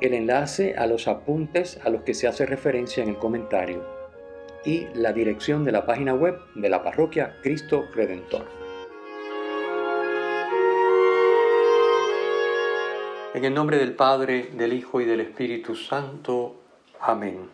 el 0.00 0.14
enlace 0.14 0.74
a 0.76 0.86
los 0.86 1.08
apuntes 1.08 1.78
a 1.84 1.90
los 1.90 2.02
que 2.02 2.14
se 2.14 2.26
hace 2.26 2.46
referencia 2.46 3.02
en 3.02 3.10
el 3.10 3.18
comentario 3.18 3.84
y 4.64 4.86
la 4.94 5.12
dirección 5.12 5.64
de 5.64 5.72
la 5.72 5.84
página 5.84 6.14
web 6.14 6.38
de 6.54 6.70
la 6.70 6.82
parroquia 6.82 7.36
Cristo 7.42 7.86
Redentor. 7.94 8.46
En 13.34 13.44
el 13.44 13.54
nombre 13.54 13.78
del 13.78 13.94
Padre, 13.94 14.50
del 14.54 14.72
Hijo 14.72 15.00
y 15.00 15.04
del 15.04 15.20
Espíritu 15.20 15.74
Santo. 15.74 16.56
Amén. 16.98 17.48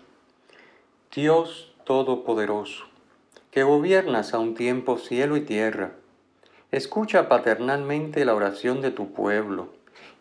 Dios 1.14 1.74
Todopoderoso, 1.84 2.84
que 3.50 3.62
gobiernas 3.62 4.34
a 4.34 4.38
un 4.38 4.55
tiempo 4.55 4.98
cielo 4.98 5.36
y 5.36 5.41
tierra, 5.41 5.92
escucha 6.72 7.28
paternalmente 7.28 8.24
la 8.24 8.34
oración 8.34 8.80
de 8.80 8.91
tu 8.91 9.12
pueblo 9.12 9.69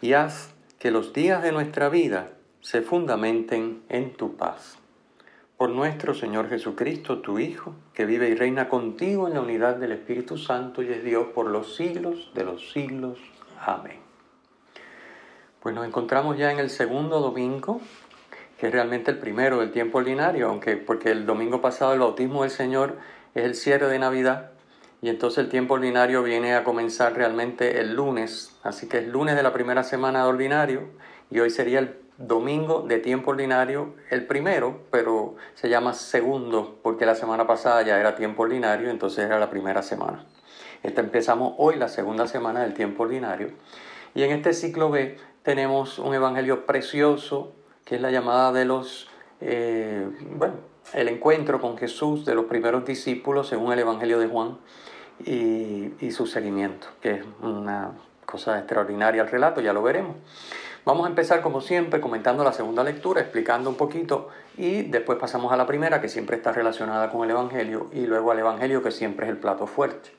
y 0.02 0.14
haz 0.14 0.55
que 0.80 0.92
los 0.92 1.14
días 1.14 1.42
de 1.42 1.52
nuestra 1.52 1.90
vida 1.90 2.32
se 2.62 2.82
fundamenten 2.82 3.84
en 3.90 4.14
tu 4.14 4.36
paz. 4.36 4.78
Por 5.58 5.70
nuestro 5.70 6.14
Señor 6.14 6.50
Jesucristo, 6.50 7.20
tu 7.20 7.40
Hijo, 7.40 7.76
que 7.94 8.06
vive 8.06 8.30
y 8.30 8.36
reina 8.36 8.68
contigo 8.68 9.28
en 9.28 9.36
la 9.36 9.42
unidad 9.42 9.78
del 9.78 9.94
Espíritu 9.94 10.38
Santo 10.38 10.84
y 10.84 10.90
es 10.90 11.04
Dios 11.04 11.28
por 11.34 11.50
los 11.50 11.76
siglos 11.76 12.32
de 12.34 12.44
los 12.44 12.72
siglos. 12.72 13.20
Amén. 13.60 14.00
Pues 15.62 15.74
nos 15.74 15.88
encontramos 15.88 16.38
ya 16.38 16.52
en 16.52 16.60
el 16.60 16.70
segundo 16.70 17.22
domingo, 17.22 17.82
que 18.60 18.68
es 18.68 18.74
realmente 18.74 19.12
el 19.12 19.18
primero 19.18 19.60
del 19.60 19.72
tiempo 19.72 20.00
ordinario, 20.00 20.50
aunque 20.50 20.76
porque 20.78 21.12
el 21.12 21.26
domingo 21.26 21.62
pasado 21.62 21.94
el 21.94 22.00
bautismo 22.00 22.44
del 22.44 22.52
Señor 22.52 22.98
es 23.34 23.46
el 23.46 23.56
cierre 23.56 23.88
de 23.88 24.00
Navidad, 24.00 24.52
y 25.02 25.10
entonces 25.10 25.40
el 25.40 25.50
tiempo 25.50 25.76
ordinario 25.76 26.24
viene 26.24 26.56
a 26.56 26.64
comenzar 26.64 27.14
realmente 27.14 27.80
el 27.80 27.96
lunes, 27.96 28.55
así 28.66 28.90
que 28.90 28.98
es 28.98 29.08
lunes 29.08 29.36
de 29.36 29.44
la 29.44 29.54
primera 29.54 29.84
semana 29.84 30.24
de 30.24 30.30
ordinario 30.30 30.82
y 31.30 31.40
hoy 31.40 31.50
sería 31.50 31.80
el 31.80 31.98
domingo 32.18 32.82
de 32.82 32.98
tiempo 32.98 33.32
ordinario, 33.32 33.94
el 34.10 34.26
primero, 34.26 34.82
pero 34.90 35.36
se 35.54 35.70
llama 35.70 35.94
segundo 35.94 36.80
porque 36.82 37.06
la 37.06 37.16
semana 37.16 37.46
pasada 37.46 37.84
ya 37.84 38.00
era 38.00 38.16
tiempo 38.16 38.44
ordinario, 38.44 38.90
entonces 38.90 39.26
era 39.26 39.40
la 39.40 39.50
primera 39.50 39.84
semana. 39.84 40.26
Esta 40.82 41.02
empezamos 41.02 41.54
hoy 41.58 41.76
la 41.76 41.88
segunda 41.88 42.28
semana 42.28 42.62
del 42.62 42.74
tiempo 42.74 43.04
ordinario 43.04 43.52
y 44.16 44.24
en 44.24 44.32
este 44.32 44.54
ciclo 44.54 44.90
B 44.90 45.18
tenemos 45.44 46.00
un 46.00 46.16
evangelio 46.16 46.66
precioso 46.66 47.54
que 47.86 47.96
es 47.96 48.02
la 48.02 48.10
llamada 48.10 48.52
de 48.52 48.66
los, 48.66 49.08
eh, 49.42 50.10
bueno, 50.32 50.56
el 50.94 51.08
encuentro 51.08 51.62
con 51.62 51.78
Jesús 51.78 52.26
de 52.26 52.34
los 52.34 52.46
primeros 52.46 52.84
discípulos 52.84 53.48
según 53.48 53.74
el 53.74 53.80
evangelio 53.80 54.20
de 54.20 54.28
Juan 54.28 54.58
y, 55.24 56.12
su 56.12 56.26
seguimiento, 56.26 56.88
que 57.02 57.12
es 57.12 57.26
una 57.42 57.92
cosa 58.26 58.58
extraordinaria 58.58 59.22
el 59.22 59.30
relato, 59.30 59.62
ya 59.62 59.74
lo 59.74 59.82
veremos. 59.82 60.16
Vamos 60.86 61.06
a 61.08 61.10
empezar 61.10 61.42
como 61.42 61.62
siempre 61.62 62.00
comentando 62.00 62.44
la 62.44 62.54
segunda 62.54 62.84
lectura, 62.84 63.20
explicando 63.22 63.70
un 63.72 63.76
poquito 63.76 64.30
y 64.56 64.84
después 64.84 65.18
pasamos 65.18 65.52
a 65.52 65.58
la 65.58 65.66
primera 65.66 66.00
que 66.00 66.10
siempre 66.10 66.36
está 66.36 66.52
relacionada 66.52 67.10
con 67.10 67.24
el 67.24 67.32
Evangelio 67.32 67.90
y 67.92 68.06
luego 68.06 68.32
al 68.32 68.40
Evangelio 68.40 68.84
que 68.84 68.92
siempre 68.92 69.26
es 69.26 69.32
el 69.32 69.38
plato 69.38 69.66
fuerte. 69.66 70.12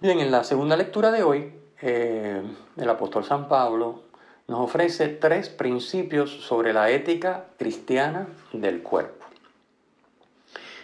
Bien, 0.00 0.20
en 0.20 0.30
la 0.30 0.42
segunda 0.44 0.76
lectura 0.76 1.10
de 1.10 1.22
hoy, 1.22 1.52
eh, 1.82 2.42
el 2.76 2.88
apóstol 2.88 3.24
San 3.24 3.46
Pablo 3.48 4.04
nos 4.46 4.60
ofrece 4.60 5.08
tres 5.08 5.50
principios 5.50 6.30
sobre 6.30 6.72
la 6.72 6.88
ética 6.90 7.44
cristiana 7.58 8.26
del 8.54 8.82
cuerpo. 8.82 9.26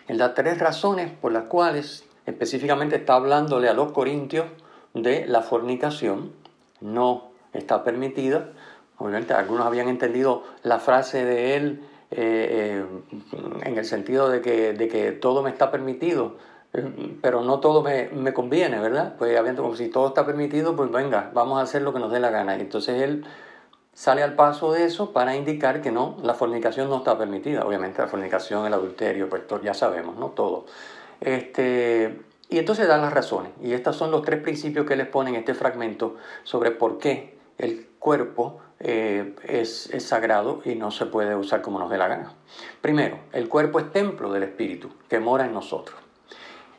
Él 0.09 0.19
da 0.19 0.35
tres 0.35 0.59
razones 0.59 1.11
por 1.11 1.33
las 1.33 1.45
cuales 1.45 2.05
específicamente 2.27 2.97
está 2.97 3.15
hablándole 3.15 3.71
a 3.71 3.73
los 3.73 3.93
corintios 3.93 4.45
de 4.94 5.27
la 5.27 5.43
fornicación, 5.43 6.32
no 6.81 7.31
está 7.53 7.84
permitida. 7.84 8.50
Obviamente 8.99 9.34
algunos 9.34 9.66
habían 9.66 9.88
entendido 9.88 10.44
la 10.62 10.78
frase 10.78 11.25
de 11.25 11.56
él 11.56 11.84
eh, 12.10 12.84
eh, 12.87 13.65
en 13.65 13.77
el 13.77 13.84
sentido 13.84 14.28
de 14.28 14.41
que, 14.41 14.72
de 14.72 14.88
que, 14.88 15.12
todo 15.12 15.43
me 15.43 15.50
está 15.50 15.72
permitido, 15.72 16.37
eh, 16.72 17.16
pero 17.21 17.43
no 17.43 17.59
todo 17.59 17.82
me, 17.82 18.09
me 18.10 18.32
conviene, 18.32 18.78
¿verdad? 18.78 19.16
Pues 19.19 19.37
habiendo 19.37 19.62
como 19.62 19.75
si 19.75 19.88
todo 19.88 20.09
está 20.09 20.25
permitido, 20.25 20.77
pues 20.77 20.93
venga, 20.93 21.31
vamos 21.34 21.59
a 21.59 21.62
hacer 21.62 21.82
lo 21.82 21.93
que 21.93 21.99
nos 21.99 22.12
dé 22.12 22.21
la 22.21 22.31
gana. 22.31 22.56
Y 22.56 22.61
entonces 22.61 23.03
él 23.03 23.25
sale 23.94 24.22
al 24.22 24.34
paso 24.34 24.72
de 24.72 24.84
eso 24.84 25.12
para 25.12 25.34
indicar 25.34 25.81
que 25.81 25.91
no, 25.91 26.16
la 26.22 26.34
fornicación 26.34 26.88
no 26.88 26.99
está 26.99 27.19
permitida. 27.19 27.65
Obviamente 27.65 28.00
la 28.00 28.09
fornicación, 28.09 28.66
el 28.66 28.75
adulterio, 28.75 29.28
pues 29.28 29.43
ya 29.62 29.75
sabemos, 29.75 30.16
¿no? 30.16 30.28
Todo. 30.28 30.66
Este, 31.21 32.21
y 32.49 32.59
entonces 32.59 32.88
dan 32.88 33.00
las 33.00 33.12
razones. 33.12 33.53
Y 33.62 33.72
estos 33.72 33.97
son 33.97 34.10
los 34.10 34.22
tres 34.22 34.41
principios 34.41 34.87
que 34.87 34.97
les 34.97 35.06
ponen 35.06 35.34
en 35.34 35.41
este 35.41 35.55
fragmento 35.55 36.16
sobre 36.43 36.71
por 36.71 36.99
qué 36.99 37.37
el 37.59 37.87
cuerpo 37.99 38.60
eh, 38.81 39.34
es, 39.44 39.91
sagrado 40.00 40.60
y 40.65 40.75
no 40.75 40.91
se 40.91 41.06
puede 41.06 41.34
usar 41.34 41.62
como 41.62 41.78
nos 41.78 41.91
dé 41.91 41.99
la 41.99 42.09
gana. 42.09 42.32
Primero, 42.81 43.19
el 43.32 43.49
cuerpo 43.49 43.78
es 43.78 43.91
templo 43.93 44.32
del 44.32 44.43
Espíritu 44.43 44.91
que 45.09 45.21
mora 45.21 45.47
en 45.47 45.55
nosotros. 45.55 45.97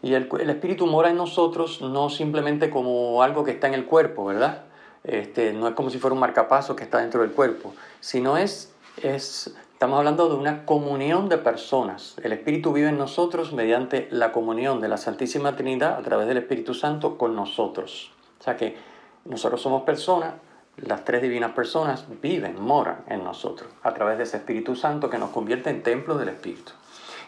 Y 0.01 0.13
el, 0.13 0.29
Espíritu 0.49 0.85
mora 0.85 1.09
en 1.09 1.17
nosotros 1.17 1.81
no 1.81 2.09
simplemente 2.09 2.69
como 2.69 3.23
algo 3.23 3.43
que 3.43 3.51
está 3.51 3.67
en 3.67 3.73
el 3.73 3.85
cuerpo, 3.85 4.25
¿verdad? 4.25 4.65
Este, 5.03 5.53
no 5.53 5.67
es 5.67 5.73
como 5.73 5.89
si 5.89 5.97
fuera 5.97 6.13
un 6.13 6.19
marcapaso 6.19 6.75
que 6.75 6.83
está 6.83 6.99
dentro 6.99 7.21
del 7.21 7.31
cuerpo, 7.31 7.73
sino 8.01 8.37
es, 8.37 8.73
es 9.01 9.55
Estamos 9.75 9.97
hablando 9.97 10.29
de 10.29 10.35
una 10.35 10.63
comunión 10.63 11.27
de 11.27 11.37
personas. 11.37 12.15
El 12.23 12.31
Espíritu 12.31 12.71
vive 12.71 12.87
en 12.87 12.97
nosotros 12.97 13.51
mediante 13.51 14.07
la 14.09 14.31
comunión 14.31 14.79
de 14.79 14.87
la 14.87 14.95
Santísima 14.95 15.57
Trinidad 15.57 15.97
a 15.97 16.01
través 16.01 16.29
del 16.29 16.37
Espíritu 16.37 16.73
Santo 16.73 17.17
con 17.17 17.35
nosotros. 17.35 18.13
O 18.39 18.43
sea 18.43 18.55
que 18.55 18.77
nosotros 19.25 19.61
somos 19.61 19.83
personas, 19.83 20.35
las 20.77 21.03
tres 21.03 21.21
divinas 21.21 21.51
personas 21.51 22.05
viven, 22.21 22.57
moran 22.57 23.03
en 23.09 23.25
nosotros 23.25 23.69
a 23.83 23.93
través 23.93 24.17
de 24.17 24.23
ese 24.23 24.37
Espíritu 24.37 24.77
Santo 24.77 25.09
que 25.09 25.17
nos 25.17 25.31
convierte 25.31 25.71
en 25.71 25.83
templos 25.83 26.19
del 26.19 26.29
Espíritu. 26.29 26.71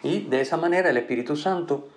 Y 0.01 0.21
de 0.21 0.39
esa 0.39 0.55
manera 0.55 0.89
el 0.89 0.95
Espíritu 0.95 1.35
Santo 1.35 1.89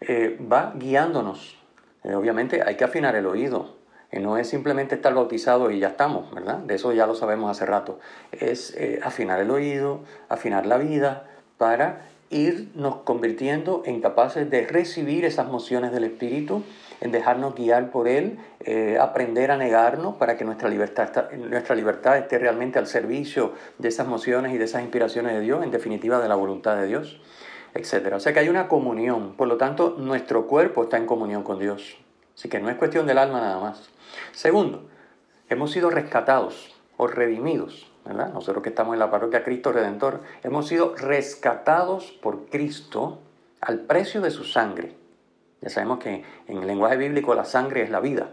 eh, 0.00 0.38
va 0.50 0.72
guiándonos. 0.74 1.58
Eh, 2.02 2.14
obviamente 2.14 2.62
hay 2.62 2.76
que 2.76 2.84
afinar 2.84 3.14
el 3.14 3.26
oído, 3.26 3.76
no 4.20 4.36
es 4.36 4.48
simplemente 4.48 4.94
estar 4.94 5.14
bautizado 5.14 5.70
y 5.70 5.78
ya 5.78 5.88
estamos, 5.88 6.32
¿verdad? 6.34 6.58
De 6.58 6.74
eso 6.74 6.92
ya 6.92 7.06
lo 7.06 7.14
sabemos 7.14 7.50
hace 7.50 7.64
rato. 7.64 7.98
Es 8.30 8.74
eh, 8.76 9.00
afinar 9.02 9.40
el 9.40 9.50
oído, 9.50 10.00
afinar 10.28 10.66
la 10.66 10.76
vida 10.76 11.28
para 11.56 12.02
irnos 12.32 12.96
convirtiendo 13.04 13.82
en 13.84 14.00
capaces 14.00 14.48
de 14.48 14.66
recibir 14.66 15.24
esas 15.24 15.48
mociones 15.48 15.92
del 15.92 16.04
Espíritu, 16.04 16.62
en 17.00 17.12
dejarnos 17.12 17.54
guiar 17.54 17.90
por 17.90 18.08
Él, 18.08 18.38
eh, 18.60 18.98
aprender 19.00 19.50
a 19.50 19.56
negarnos 19.56 20.16
para 20.16 20.36
que 20.36 20.44
nuestra 20.44 20.68
libertad, 20.68 21.30
nuestra 21.32 21.74
libertad 21.74 22.16
esté 22.16 22.38
realmente 22.38 22.78
al 22.78 22.86
servicio 22.86 23.52
de 23.78 23.88
esas 23.88 24.06
mociones 24.06 24.54
y 24.54 24.58
de 24.58 24.64
esas 24.64 24.82
inspiraciones 24.82 25.34
de 25.34 25.40
Dios, 25.40 25.62
en 25.62 25.70
definitiva 25.70 26.20
de 26.20 26.28
la 26.28 26.34
voluntad 26.34 26.76
de 26.76 26.86
Dios, 26.86 27.20
etc. 27.74 28.14
O 28.14 28.20
sea 28.20 28.32
que 28.32 28.40
hay 28.40 28.48
una 28.48 28.68
comunión, 28.68 29.34
por 29.36 29.48
lo 29.48 29.56
tanto 29.56 29.96
nuestro 29.98 30.46
cuerpo 30.46 30.84
está 30.84 30.96
en 30.96 31.06
comunión 31.06 31.42
con 31.42 31.58
Dios. 31.58 31.98
Así 32.34 32.48
que 32.48 32.60
no 32.60 32.70
es 32.70 32.76
cuestión 32.76 33.06
del 33.06 33.18
alma 33.18 33.40
nada 33.40 33.60
más. 33.60 33.90
Segundo, 34.32 34.88
hemos 35.48 35.70
sido 35.70 35.90
rescatados 35.90 36.74
o 36.96 37.06
redimidos, 37.06 37.90
¿verdad? 38.04 38.32
Nosotros 38.32 38.62
que 38.62 38.70
estamos 38.70 38.94
en 38.94 39.00
la 39.00 39.10
parroquia 39.10 39.44
Cristo 39.44 39.72
Redentor, 39.72 40.20
hemos 40.42 40.68
sido 40.68 40.94
rescatados 40.96 42.12
por 42.12 42.46
Cristo 42.46 43.20
al 43.60 43.80
precio 43.80 44.20
de 44.20 44.30
su 44.30 44.44
sangre. 44.44 44.96
Ya 45.60 45.70
sabemos 45.70 45.98
que 46.00 46.24
en 46.48 46.58
el 46.58 46.66
lenguaje 46.66 46.96
bíblico 46.96 47.34
la 47.34 47.44
sangre 47.44 47.82
es 47.82 47.90
la 47.90 48.00
vida. 48.00 48.30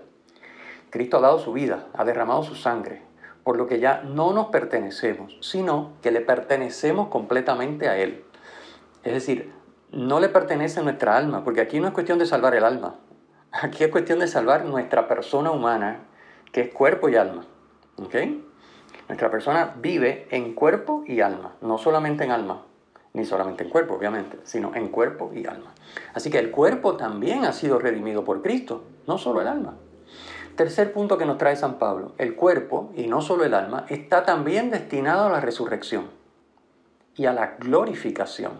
Cristo 0.90 1.18
ha 1.18 1.22
dado 1.22 1.40
su 1.40 1.54
vida, 1.54 1.88
ha 1.94 2.04
derramado 2.04 2.44
su 2.44 2.56
sangre, 2.56 3.04
por 3.44 3.58
lo 3.58 3.68
que 3.68 3.80
ya 3.80 4.02
no 4.02 4.34
nos 4.34 4.48
pertenecemos, 4.48 5.38
sino 5.42 5.94
que 6.02 6.12
le 6.12 6.22
pertenecemos 6.22 7.10
completamente 7.10 7.88
a 7.88 7.98
Él. 7.98 8.24
Es 9.04 9.14
decir, 9.14 9.52
no 9.92 10.20
le 10.20 10.30
pertenece 10.30 10.81
nuestra 10.81 11.16
alma, 11.16 11.44
porque 11.44 11.62
aquí 11.62 11.80
no 11.80 11.88
es 11.88 11.94
cuestión 11.94 12.18
de 12.20 12.26
salvar 12.26 12.56
el 12.56 12.64
alma, 12.64 12.96
Aquí 13.51 13.84
es 13.84 13.90
cuestión 13.90 14.19
de 14.19 14.28
salvar 14.28 14.66
nuestra 14.66 15.07
persona 15.07 15.50
humana, 15.50 16.01
que 16.51 16.62
es 16.62 16.74
cuerpo 16.74 17.10
y 17.10 17.16
alma. 17.16 17.46
Nuestra 19.07 19.31
persona 19.31 19.74
vive 19.78 20.28
en 20.30 20.54
cuerpo 20.54 21.04
y 21.07 21.22
alma, 21.22 21.56
no 21.62 21.80
solamente 21.80 22.24
en 22.24 22.31
alma, 22.31 22.63
ni 23.13 23.25
solamente 23.25 23.63
en 23.63 23.72
cuerpo, 23.72 23.96
obviamente, 23.96 24.38
sino 24.44 24.75
en 24.75 24.90
cuerpo 24.90 25.31
y 25.34 25.48
alma. 25.48 25.74
Así 26.13 26.30
que 26.30 26.38
el 26.38 26.51
cuerpo 26.51 26.96
también 26.96 27.44
ha 27.44 27.51
sido 27.51 27.80
redimido 27.80 28.24
por 28.24 28.44
Cristo, 28.44 28.84
no 29.07 29.18
solo 29.18 29.42
el 29.42 29.48
alma. 29.48 29.74
Tercer 30.56 30.94
punto 30.94 31.18
que 31.18 31.25
nos 31.25 31.40
trae 31.40 31.56
San 31.56 31.80
Pablo, 31.80 32.13
el 32.19 32.36
cuerpo, 32.36 32.92
y 32.95 33.07
no 33.07 33.22
solo 33.22 33.45
el 33.45 33.56
alma, 33.56 33.86
está 33.90 34.25
también 34.25 34.69
destinado 34.69 35.25
a 35.25 35.31
la 35.31 35.42
resurrección 35.42 36.12
y 37.16 37.25
a 37.25 37.34
la 37.34 37.56
glorificación. 37.57 38.52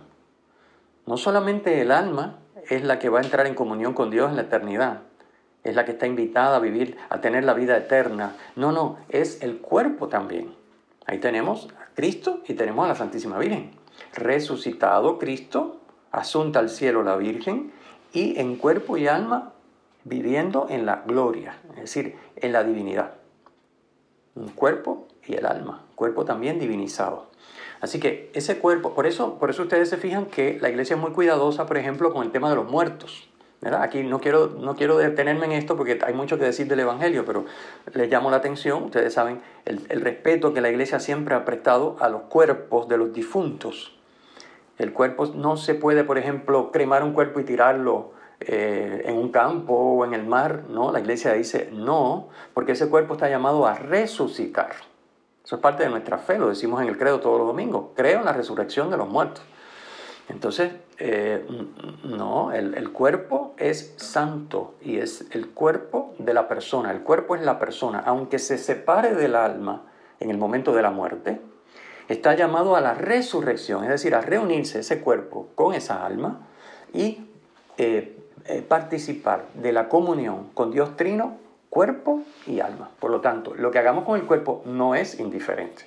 No 1.06 1.18
solamente 1.18 1.80
el 1.82 1.92
alma 1.92 2.40
es 2.70 2.84
la 2.84 3.00
que 3.00 3.10
va 3.10 3.20
a 3.20 3.24
entrar 3.24 3.48
en 3.48 3.56
comunión 3.56 3.94
con 3.94 4.10
Dios 4.10 4.30
en 4.30 4.36
la 4.36 4.44
eternidad, 4.44 5.02
es 5.64 5.76
la 5.76 5.86
que 5.86 5.92
está 5.92 6.08
invitada 6.08 6.58
a 6.58 6.60
vivir, 6.60 6.98
a 7.10 7.22
tener 7.22 7.44
la 7.44 7.54
vida 7.54 7.78
eterna. 7.78 8.36
No, 8.56 8.72
no, 8.72 8.98
es 9.10 9.42
el 9.42 9.58
cuerpo 9.58 10.08
también. 10.08 10.56
Ahí 11.06 11.20
tenemos 11.20 11.68
a 11.80 11.94
Cristo 11.96 12.42
y 12.48 12.54
tenemos 12.54 12.86
a 12.86 12.90
la 12.90 12.96
Santísima 12.96 13.38
Virgen. 13.38 13.72
Resucitado 14.14 15.18
Cristo, 15.18 15.82
asunta 16.12 16.60
al 16.60 16.70
cielo 16.70 17.04
la 17.04 17.16
Virgen 17.18 17.72
y 18.14 18.40
en 18.40 18.56
cuerpo 18.56 18.98
y 18.98 19.08
alma 19.08 19.54
viviendo 20.04 20.68
en 20.70 20.86
la 20.86 21.04
gloria, 21.06 21.58
es 21.72 21.82
decir, 21.82 22.16
en 22.38 22.54
la 22.54 22.64
divinidad. 22.64 23.16
Un 24.36 24.50
cuerpo 24.50 25.08
y 25.26 25.36
el 25.36 25.46
alma, 25.46 25.86
cuerpo 25.96 26.26
también 26.26 26.60
divinizado. 26.60 27.30
Así 27.82 28.00
que 28.00 28.30
ese 28.34 28.58
cuerpo, 28.58 28.94
por 28.94 29.08
eso, 29.08 29.40
por 29.40 29.50
eso 29.50 29.64
ustedes 29.64 29.90
se 29.90 29.98
fijan 29.98 30.26
que 30.26 30.58
la 30.62 30.70
iglesia 30.70 30.96
es 30.96 31.02
muy 31.02 31.12
cuidadosa, 31.12 31.66
por 31.66 31.78
ejemplo, 31.78 32.14
con 32.14 32.24
el 32.24 32.32
tema 32.32 32.50
de 32.50 32.56
los 32.56 32.70
muertos. 32.70 33.30
Aquí 33.62 34.04
no 34.04 34.20
quiero, 34.20 34.48
no 34.48 34.76
quiero 34.76 34.98
detenerme 34.98 35.46
en 35.46 35.52
esto 35.52 35.76
porque 35.76 36.00
hay 36.06 36.14
mucho 36.14 36.38
que 36.38 36.46
decir 36.46 36.68
del 36.68 36.80
Evangelio, 36.80 37.26
pero 37.26 37.46
les 37.94 38.10
llamo 38.10 38.32
la 38.32 38.38
atención, 38.38 38.84
ustedes 38.84 39.14
saben, 39.14 39.42
el, 39.66 39.82
el 39.90 40.00
respeto 40.00 40.54
que 40.54 40.62
la 40.62 40.70
iglesia 40.70 41.00
siempre 41.00 41.36
ha 41.36 41.44
prestado 41.44 41.98
a 42.00 42.08
los 42.08 42.24
cuerpos 42.24 42.88
de 42.88 42.98
los 42.98 43.12
difuntos. 43.12 43.98
El 44.78 44.94
cuerpo 44.94 45.26
no 45.36 45.58
se 45.58 45.76
puede, 45.76 46.06
por 46.06 46.18
ejemplo, 46.18 46.72
cremar 46.72 47.04
un 47.04 47.12
cuerpo 47.12 47.42
y 47.42 47.44
tirarlo 47.44 48.14
eh, 48.42 49.04
en 49.06 49.18
un 49.18 49.30
campo 49.30 49.74
o 49.74 50.06
en 50.06 50.14
el 50.14 50.26
mar, 50.26 50.64
no, 50.70 50.94
la 50.94 51.02
iglesia 51.02 51.34
dice 51.34 51.70
no, 51.74 52.30
porque 52.54 52.72
ese 52.72 52.88
cuerpo 52.88 53.16
está 53.16 53.30
llamado 53.30 53.68
a 53.68 53.74
resucitar. 53.74 54.72
Eso 55.50 55.56
es 55.56 55.64
parte 55.64 55.82
de 55.82 55.90
nuestra 55.90 56.20
fe, 56.20 56.38
lo 56.38 56.48
decimos 56.48 56.80
en 56.80 56.90
el 56.90 56.96
credo 56.96 57.20
todos 57.20 57.40
los 57.40 57.48
domingos, 57.48 57.86
creo 57.96 58.20
en 58.20 58.26
la 58.26 58.34
resurrección 58.34 58.92
de 58.92 58.98
los 58.98 59.10
muertos. 59.10 59.44
Entonces, 60.28 60.74
eh, 61.00 61.44
no, 62.04 62.52
el, 62.52 62.92
cuerpo 62.92 63.56
es 63.58 63.96
santo 63.98 64.76
y 64.80 64.98
es 64.98 65.26
el 65.32 65.50
cuerpo 65.50 66.14
de 66.20 66.36
la 66.36 66.48
persona, 66.48 66.92
el 66.92 67.02
cuerpo 67.02 67.36
es 67.36 67.42
la 67.42 67.58
persona, 67.58 68.04
aunque 68.06 68.38
se 68.38 68.60
separe 68.60 69.16
del 69.16 69.34
alma 69.34 69.88
en 70.20 70.30
el 70.30 70.38
momento 70.38 70.72
de 70.72 70.84
la 70.84 70.92
muerte, 70.92 71.42
está 72.10 72.36
llamado 72.36 72.76
a 72.76 72.80
la 72.80 72.94
resurrección, 72.94 73.84
es 73.86 73.90
decir, 73.90 74.14
a 74.14 74.22
reunirse 74.22 74.82
ese 74.82 75.02
cuerpo 75.02 75.48
con 75.56 75.74
esa 75.74 76.06
alma 76.06 76.48
y 76.94 77.26
eh, 77.80 78.20
eh, 78.46 78.62
participar 78.62 79.48
de 79.56 79.72
la 79.74 79.90
comunión 79.90 80.52
con 80.54 80.70
Dios 80.70 80.96
Trino, 80.96 81.49
cuerpo 81.70 82.24
y 82.48 82.60
alma. 82.60 82.90
Por 83.00 83.12
lo 83.12 83.22
tanto, 83.22 83.54
lo 83.56 83.72
que 83.72 83.80
hagamos 83.80 84.04
con 84.04 84.20
el 84.20 84.26
cuerpo 84.26 84.62
no 84.66 84.96
es 84.96 85.20
indiferente. 85.20 85.86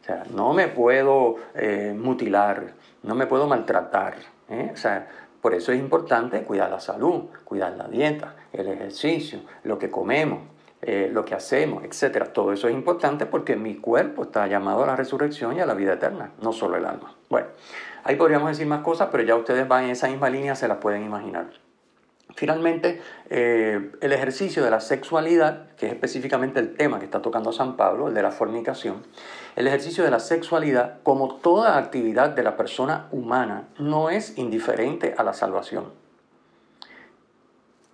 O 0.00 0.04
sea, 0.04 0.24
no 0.34 0.52
me 0.52 0.68
puedo 0.68 1.36
eh, 1.54 1.94
mutilar, 1.96 2.72
no 3.02 3.14
me 3.14 3.26
puedo 3.26 3.46
maltratar. 3.46 4.14
¿eh? 4.48 4.70
O 4.72 4.76
sea, 4.76 5.08
por 5.40 5.54
eso 5.54 5.72
es 5.72 5.78
importante 5.78 6.42
cuidar 6.42 6.70
la 6.70 6.80
salud, 6.80 7.24
cuidar 7.44 7.72
la 7.72 7.88
dieta, 7.88 8.34
el 8.52 8.68
ejercicio, 8.68 9.40
lo 9.64 9.78
que 9.78 9.90
comemos, 9.90 10.40
lo 11.12 11.24
que 11.24 11.34
hacemos, 11.34 11.84
etc. 11.84 12.28
Todo 12.32 12.52
eso 12.52 12.66
es 12.66 12.74
importante 12.74 13.26
porque 13.26 13.54
mi 13.54 13.76
cuerpo 13.76 14.24
está 14.24 14.48
llamado 14.48 14.82
a 14.82 14.86
la 14.86 14.96
resurrección 14.96 15.56
y 15.56 15.60
a 15.60 15.66
la 15.66 15.74
vida 15.74 15.94
eterna, 15.94 16.32
no 16.40 16.52
solo 16.52 16.76
el 16.76 16.84
alma. 16.84 17.14
Bueno, 17.28 17.46
ahí 18.02 18.16
podríamos 18.16 18.50
decir 18.50 18.66
más 18.66 18.82
cosas, 18.82 19.08
pero 19.12 19.22
ya 19.22 19.36
ustedes 19.36 19.66
van 19.68 19.84
en 19.84 19.90
esa 19.90 20.08
misma 20.08 20.28
línea, 20.28 20.56
se 20.56 20.66
las 20.66 20.78
pueden 20.78 21.04
imaginar. 21.04 21.46
Finalmente, 22.34 23.00
eh, 23.30 23.92
el 24.00 24.12
ejercicio 24.12 24.64
de 24.64 24.70
la 24.70 24.80
sexualidad, 24.80 25.74
que 25.76 25.86
es 25.86 25.92
específicamente 25.92 26.60
el 26.60 26.74
tema 26.74 26.98
que 26.98 27.04
está 27.04 27.20
tocando 27.22 27.52
San 27.52 27.76
Pablo, 27.76 28.08
el 28.08 28.14
de 28.14 28.22
la 28.22 28.30
fornicación, 28.30 29.02
el 29.56 29.66
ejercicio 29.66 30.02
de 30.04 30.10
la 30.10 30.20
sexualidad, 30.20 31.00
como 31.02 31.36
toda 31.36 31.76
actividad 31.76 32.30
de 32.30 32.42
la 32.42 32.56
persona 32.56 33.08
humana, 33.10 33.68
no 33.78 34.10
es 34.10 34.38
indiferente 34.38 35.14
a 35.16 35.24
la 35.24 35.34
salvación. 35.34 35.92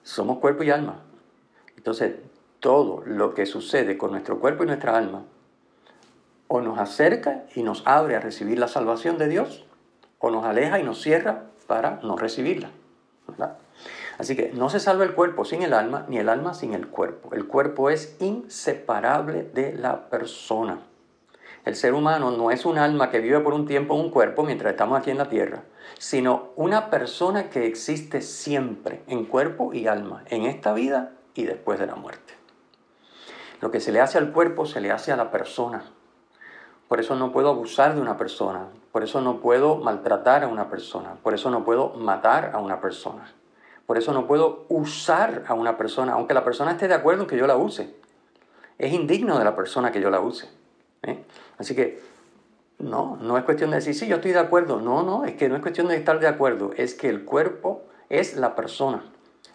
Somos 0.03 0.39
cuerpo 0.39 0.63
y 0.63 0.71
alma. 0.71 1.01
Entonces, 1.77 2.15
todo 2.61 3.03
lo 3.07 3.35
que 3.35 3.47
sucede 3.47 3.99
con 3.99 4.13
nuestro 4.13 4.41
cuerpo 4.41 4.65
y 4.65 4.67
nuestra 4.67 4.97
alma 4.97 5.25
o 6.49 6.63
nos 6.63 6.79
acerca 6.79 7.45
y 7.55 7.63
nos 7.63 7.83
abre 7.87 8.17
a 8.17 8.21
recibir 8.21 8.59
la 8.59 8.69
salvación 8.69 9.19
de 9.19 9.29
Dios, 9.29 9.65
o 10.19 10.31
nos 10.31 10.45
aleja 10.45 10.81
y 10.81 10.83
nos 10.83 11.01
cierra 11.01 11.45
para 11.67 12.01
no 12.03 12.17
recibirla. 12.17 12.71
¿verdad? 13.29 13.59
Así 14.19 14.35
que 14.35 14.51
no 14.53 14.69
se 14.69 14.81
salva 14.81 15.05
el 15.05 15.15
cuerpo 15.15 15.45
sin 15.45 15.63
el 15.63 15.73
alma, 15.73 16.05
ni 16.09 16.19
el 16.19 16.29
alma 16.29 16.53
sin 16.53 16.75
el 16.75 16.89
cuerpo. 16.89 17.35
El 17.35 17.47
cuerpo 17.47 17.89
es 17.89 18.17
inseparable 18.19 19.45
de 19.45 19.73
la 19.73 20.11
persona. 20.11 20.81
El 21.65 21.77
ser 21.77 21.95
humano 21.95 22.33
no 22.33 22.51
es 22.51 22.67
un 22.67 22.79
alma 22.79 23.11
que 23.11 23.21
vive 23.21 23.39
por 23.41 23.55
un 23.55 23.67
tiempo 23.67 23.95
en 23.95 24.01
un 24.01 24.11
cuerpo 24.11 24.43
mientras 24.43 24.73
estamos 24.73 24.99
aquí 24.99 25.11
en 25.11 25.19
la 25.19 25.29
tierra, 25.29 25.63
sino 25.99 26.51
una 26.57 26.91
persona 26.91 27.49
que 27.49 27.67
existe 27.67 28.21
siempre 28.21 29.03
en 29.07 29.25
cuerpo 29.25 29.73
y 29.73 29.87
alma, 29.87 30.25
en 30.27 30.47
esta 30.47 30.73
vida 30.73 31.13
y 31.35 31.45
después 31.45 31.79
de 31.79 31.87
la 31.87 31.95
muerte. 31.95 32.35
Lo 33.61 33.71
que 33.71 33.81
se 33.81 33.93
le 33.93 34.01
hace 34.01 34.19
al 34.19 34.33
cuerpo 34.33 34.67
se 34.67 34.81
le 34.81 34.91
hace 34.91 35.13
a 35.13 35.17
la 35.17 35.31
persona. 35.31 35.85
Por 36.89 37.01
eso 37.01 37.15
no 37.15 37.33
puedo 37.33 37.51
abusar 37.51 37.95
de 37.95 38.01
una 38.01 38.17
persona, 38.17 38.69
por 38.91 39.05
eso 39.05 39.21
no 39.21 39.41
puedo 39.41 39.77
maltratar 39.77 40.43
a 40.43 40.49
una 40.49 40.71
persona, 40.71 41.17
por 41.23 41.35
eso 41.35 41.51
no 41.51 41.65
puedo 41.65 41.91
matar 41.91 42.53
a 42.55 42.59
una 42.59 42.81
persona. 42.81 43.31
Por 43.89 43.97
eso 43.97 44.13
no 44.13 44.27
puedo 44.27 44.67
usar 44.69 45.45
a 45.49 45.55
una 45.55 45.79
persona, 45.79 46.13
aunque 46.13 46.35
la 46.35 46.45
persona 46.45 46.73
esté 46.73 46.89
de 46.89 46.95
acuerdo 46.95 47.23
en 47.23 47.27
que 47.27 47.39
yo 47.39 47.47
la 47.47 47.57
use. 47.57 47.95
Es 48.77 48.93
indigno 48.93 49.39
de 49.39 49.45
la 49.47 49.57
persona 49.57 49.91
que 49.91 50.03
yo 50.03 50.11
la 50.11 50.21
use. 50.21 50.47
¿eh? 51.05 51.25
Así 51.57 51.75
que 51.75 51.99
no, 52.79 53.17
no 53.17 53.39
es 53.39 53.45
cuestión 53.45 53.71
de 53.71 53.77
decir, 53.77 53.95
sí, 53.95 54.07
yo 54.07 54.17
estoy 54.17 54.33
de 54.33 54.41
acuerdo. 54.41 54.79
No, 54.79 55.03
no, 55.03 55.25
es 55.25 55.37
que 55.37 55.49
no 55.49 55.57
es 55.57 55.63
cuestión 55.63 55.89
de 55.89 55.97
estar 55.97 56.21
de 56.21 56.27
acuerdo. 56.27 56.73
Es 56.77 56.93
que 56.93 57.09
el 57.09 57.25
cuerpo 57.25 57.81
es 58.11 58.37
la 58.37 58.55
persona. 58.55 59.05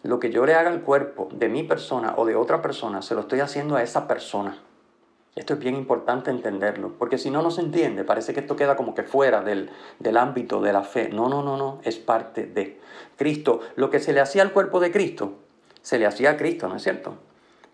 Lo 0.01 0.19
que 0.19 0.31
yo 0.31 0.47
le 0.47 0.55
haga 0.55 0.71
al 0.71 0.81
cuerpo 0.81 1.29
de 1.31 1.47
mi 1.47 1.61
persona 1.61 2.15
o 2.17 2.25
de 2.25 2.35
otra 2.35 2.63
persona, 2.63 3.03
se 3.03 3.13
lo 3.13 3.21
estoy 3.21 3.39
haciendo 3.41 3.75
a 3.75 3.83
esa 3.83 4.07
persona. 4.07 4.57
Esto 5.35 5.55
es 5.55 5.59
bien 5.59 5.75
importante 5.75 6.29
entenderlo, 6.29 6.93
porque 6.99 7.17
si 7.17 7.31
no, 7.31 7.41
no 7.41 7.49
se 7.49 7.61
entiende. 7.61 8.03
Parece 8.03 8.33
que 8.33 8.41
esto 8.41 8.55
queda 8.55 8.75
como 8.75 8.93
que 8.93 9.01
fuera 9.01 9.41
del, 9.41 9.71
del, 9.97 10.17
ámbito 10.17 10.61
de 10.61 10.73
la 10.73 10.83
fe. 10.83 11.09
No, 11.09 11.27
no, 11.27 11.41
no, 11.41 11.57
no, 11.57 11.79
es 11.83 11.97
parte 11.97 12.45
de 12.45 12.79
Cristo. 13.17 13.61
Lo 13.75 13.89
que 13.89 13.99
se 13.99 14.13
le 14.13 14.21
hacía 14.21 14.43
al 14.43 14.51
cuerpo 14.51 14.79
de 14.79 14.91
Cristo, 14.91 15.33
se 15.81 15.97
le 15.97 16.05
hacía 16.05 16.31
a 16.31 16.37
Cristo, 16.37 16.67
¿no 16.67 16.75
es 16.75 16.83
cierto? 16.83 17.15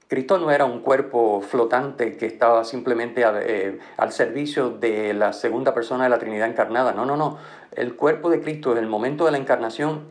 Cristo 0.07 0.39
no 0.39 0.49
era 0.49 0.65
un 0.65 0.79
cuerpo 0.79 1.41
flotante 1.41 2.17
que 2.17 2.25
estaba 2.25 2.63
simplemente 2.63 3.23
eh, 3.23 3.77
al 3.97 4.11
servicio 4.11 4.71
de 4.71 5.13
la 5.13 5.33
segunda 5.33 5.73
persona 5.75 6.05
de 6.05 6.09
la 6.09 6.17
Trinidad 6.17 6.47
encarnada. 6.47 6.93
No, 6.93 7.05
no, 7.05 7.15
no. 7.15 7.37
El 7.75 7.95
cuerpo 7.95 8.31
de 8.31 8.41
Cristo 8.41 8.71
en 8.71 8.79
el 8.79 8.87
momento 8.87 9.25
de 9.25 9.31
la 9.31 9.37
encarnación 9.37 10.05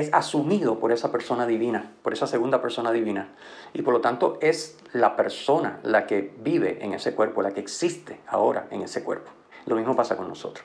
es 0.00 0.12
asumido 0.12 0.78
por 0.78 0.92
esa 0.92 1.10
persona 1.10 1.46
divina, 1.46 1.92
por 2.02 2.12
esa 2.12 2.26
segunda 2.26 2.60
persona 2.60 2.92
divina. 2.92 3.28
Y 3.72 3.82
por 3.82 3.94
lo 3.94 4.00
tanto 4.00 4.38
es 4.40 4.78
la 4.92 5.16
persona 5.16 5.80
la 5.82 6.06
que 6.06 6.34
vive 6.38 6.84
en 6.84 6.92
ese 6.92 7.14
cuerpo, 7.14 7.42
la 7.42 7.52
que 7.52 7.60
existe 7.60 8.20
ahora 8.26 8.66
en 8.70 8.82
ese 8.82 9.02
cuerpo. 9.04 9.30
Lo 9.66 9.76
mismo 9.76 9.96
pasa 9.96 10.16
con 10.16 10.28
nosotros. 10.28 10.64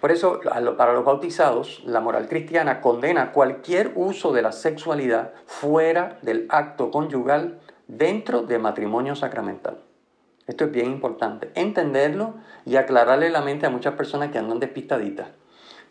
Por 0.00 0.12
eso, 0.12 0.40
para 0.76 0.92
los 0.92 1.04
bautizados, 1.04 1.82
la 1.86 2.00
moral 2.00 2.28
cristiana 2.28 2.80
condena 2.80 3.32
cualquier 3.32 3.92
uso 3.94 4.32
de 4.32 4.42
la 4.42 4.52
sexualidad 4.52 5.32
fuera 5.46 6.18
del 6.22 6.46
acto 6.50 6.90
conyugal 6.90 7.60
dentro 7.88 8.42
de 8.42 8.58
matrimonio 8.58 9.14
sacramental. 9.14 9.78
Esto 10.46 10.64
es 10.66 10.72
bien 10.72 10.86
importante, 10.86 11.50
entenderlo 11.54 12.34
y 12.64 12.76
aclararle 12.76 13.30
la 13.30 13.40
mente 13.40 13.66
a 13.66 13.70
muchas 13.70 13.94
personas 13.94 14.30
que 14.30 14.38
andan 14.38 14.60
despistaditas. 14.60 15.28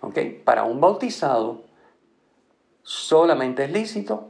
¿Okay? 0.02 0.42
Para 0.46 0.64
un 0.64 0.80
bautizado, 0.80 1.64
solamente 2.86 3.64
es 3.64 3.72
lícito 3.72 4.30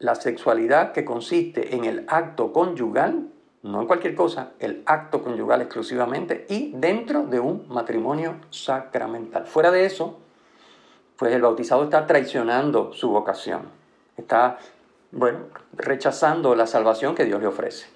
la 0.00 0.16
sexualidad 0.16 0.92
que 0.92 1.04
consiste 1.04 1.76
en 1.76 1.84
el 1.84 2.04
acto 2.08 2.52
conyugal, 2.52 3.28
no 3.62 3.80
en 3.80 3.86
cualquier 3.86 4.14
cosa, 4.14 4.50
el 4.58 4.82
acto 4.86 5.22
conyugal 5.22 5.62
exclusivamente 5.62 6.46
y 6.50 6.72
dentro 6.74 7.22
de 7.22 7.40
un 7.40 7.66
matrimonio 7.68 8.36
sacramental. 8.50 9.46
Fuera 9.46 9.70
de 9.70 9.86
eso, 9.86 10.18
pues 11.16 11.32
el 11.32 11.40
bautizado 11.40 11.84
está 11.84 12.06
traicionando 12.06 12.92
su 12.92 13.08
vocación, 13.10 13.62
está, 14.16 14.58
bueno, 15.12 15.46
rechazando 15.72 16.56
la 16.56 16.66
salvación 16.66 17.14
que 17.14 17.24
Dios 17.24 17.40
le 17.40 17.46
ofrece. 17.46 17.86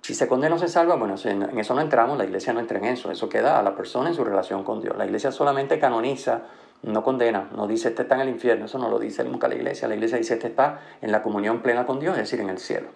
Si 0.00 0.14
se 0.14 0.28
condena 0.28 0.54
o 0.54 0.58
se 0.58 0.68
salva, 0.68 0.94
bueno, 0.94 1.16
en 1.24 1.58
eso 1.58 1.74
no 1.74 1.80
entramos, 1.80 2.16
la 2.16 2.24
iglesia 2.24 2.52
no 2.52 2.60
entra 2.60 2.78
en 2.78 2.84
eso, 2.84 3.10
eso 3.10 3.28
queda 3.28 3.58
a 3.58 3.62
la 3.64 3.74
persona 3.74 4.08
en 4.10 4.14
su 4.14 4.24
relación 4.24 4.62
con 4.62 4.80
Dios. 4.80 4.96
La 4.96 5.04
iglesia 5.04 5.32
solamente 5.32 5.80
canoniza 5.80 6.42
no 6.82 7.02
condena, 7.02 7.48
no 7.54 7.66
dice 7.66 7.88
este 7.88 8.02
está 8.02 8.14
en 8.16 8.22
el 8.22 8.28
infierno, 8.28 8.66
eso 8.66 8.78
no 8.78 8.88
lo 8.88 8.98
dice 8.98 9.24
nunca 9.24 9.48
la 9.48 9.54
iglesia. 9.54 9.88
La 9.88 9.94
iglesia 9.94 10.18
dice 10.18 10.34
este 10.34 10.48
está 10.48 10.80
en 11.00 11.12
la 11.12 11.22
comunión 11.22 11.60
plena 11.60 11.86
con 11.86 12.00
Dios, 12.00 12.16
es 12.16 12.24
decir, 12.24 12.40
en 12.40 12.50
el 12.50 12.58
cielo. 12.58 12.88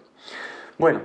Bueno, 0.77 1.01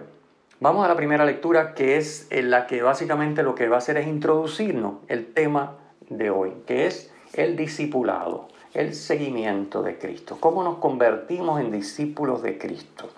vamos 0.61 0.85
a 0.85 0.88
la 0.88 0.97
primera 0.97 1.25
lectura 1.25 1.75
que 1.75 1.97
es 1.97 2.26
en 2.30 2.50
la 2.50 2.66
que 2.66 2.83
básicamente 2.83 3.42
lo 3.42 3.54
que 3.54 3.68
va 3.68 3.76
a 3.76 3.78
hacer 3.78 3.97
es 3.97 4.06
introducirnos 4.06 4.97
el 5.09 5.33
tema 5.33 5.76
de 6.09 6.30
hoy, 6.30 6.52
que 6.66 6.87
es 6.87 7.12
el 7.35 7.56
discipulado, 7.56 8.49
el 8.75 8.95
seguimiento 8.95 9.83
de 9.83 9.99
Cristo. 9.99 10.37
¿Cómo 10.40 10.62
nos 10.62 10.78
convertimos 10.78 11.61
en 11.61 11.73
discípulos 11.73 12.42
de 12.42 12.59
Cristo? 12.59 13.09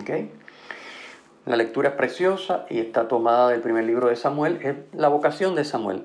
¿Okay? 0.00 0.30
La 1.46 1.56
lectura 1.56 1.90
es 1.90 1.94
preciosa 1.94 2.66
y 2.68 2.80
está 2.80 3.08
tomada 3.08 3.50
del 3.50 3.60
primer 3.60 3.84
libro 3.84 4.08
de 4.08 4.16
Samuel, 4.16 4.58
es 4.62 4.76
la 4.92 5.08
vocación 5.08 5.54
de 5.54 5.64
Samuel, 5.64 6.04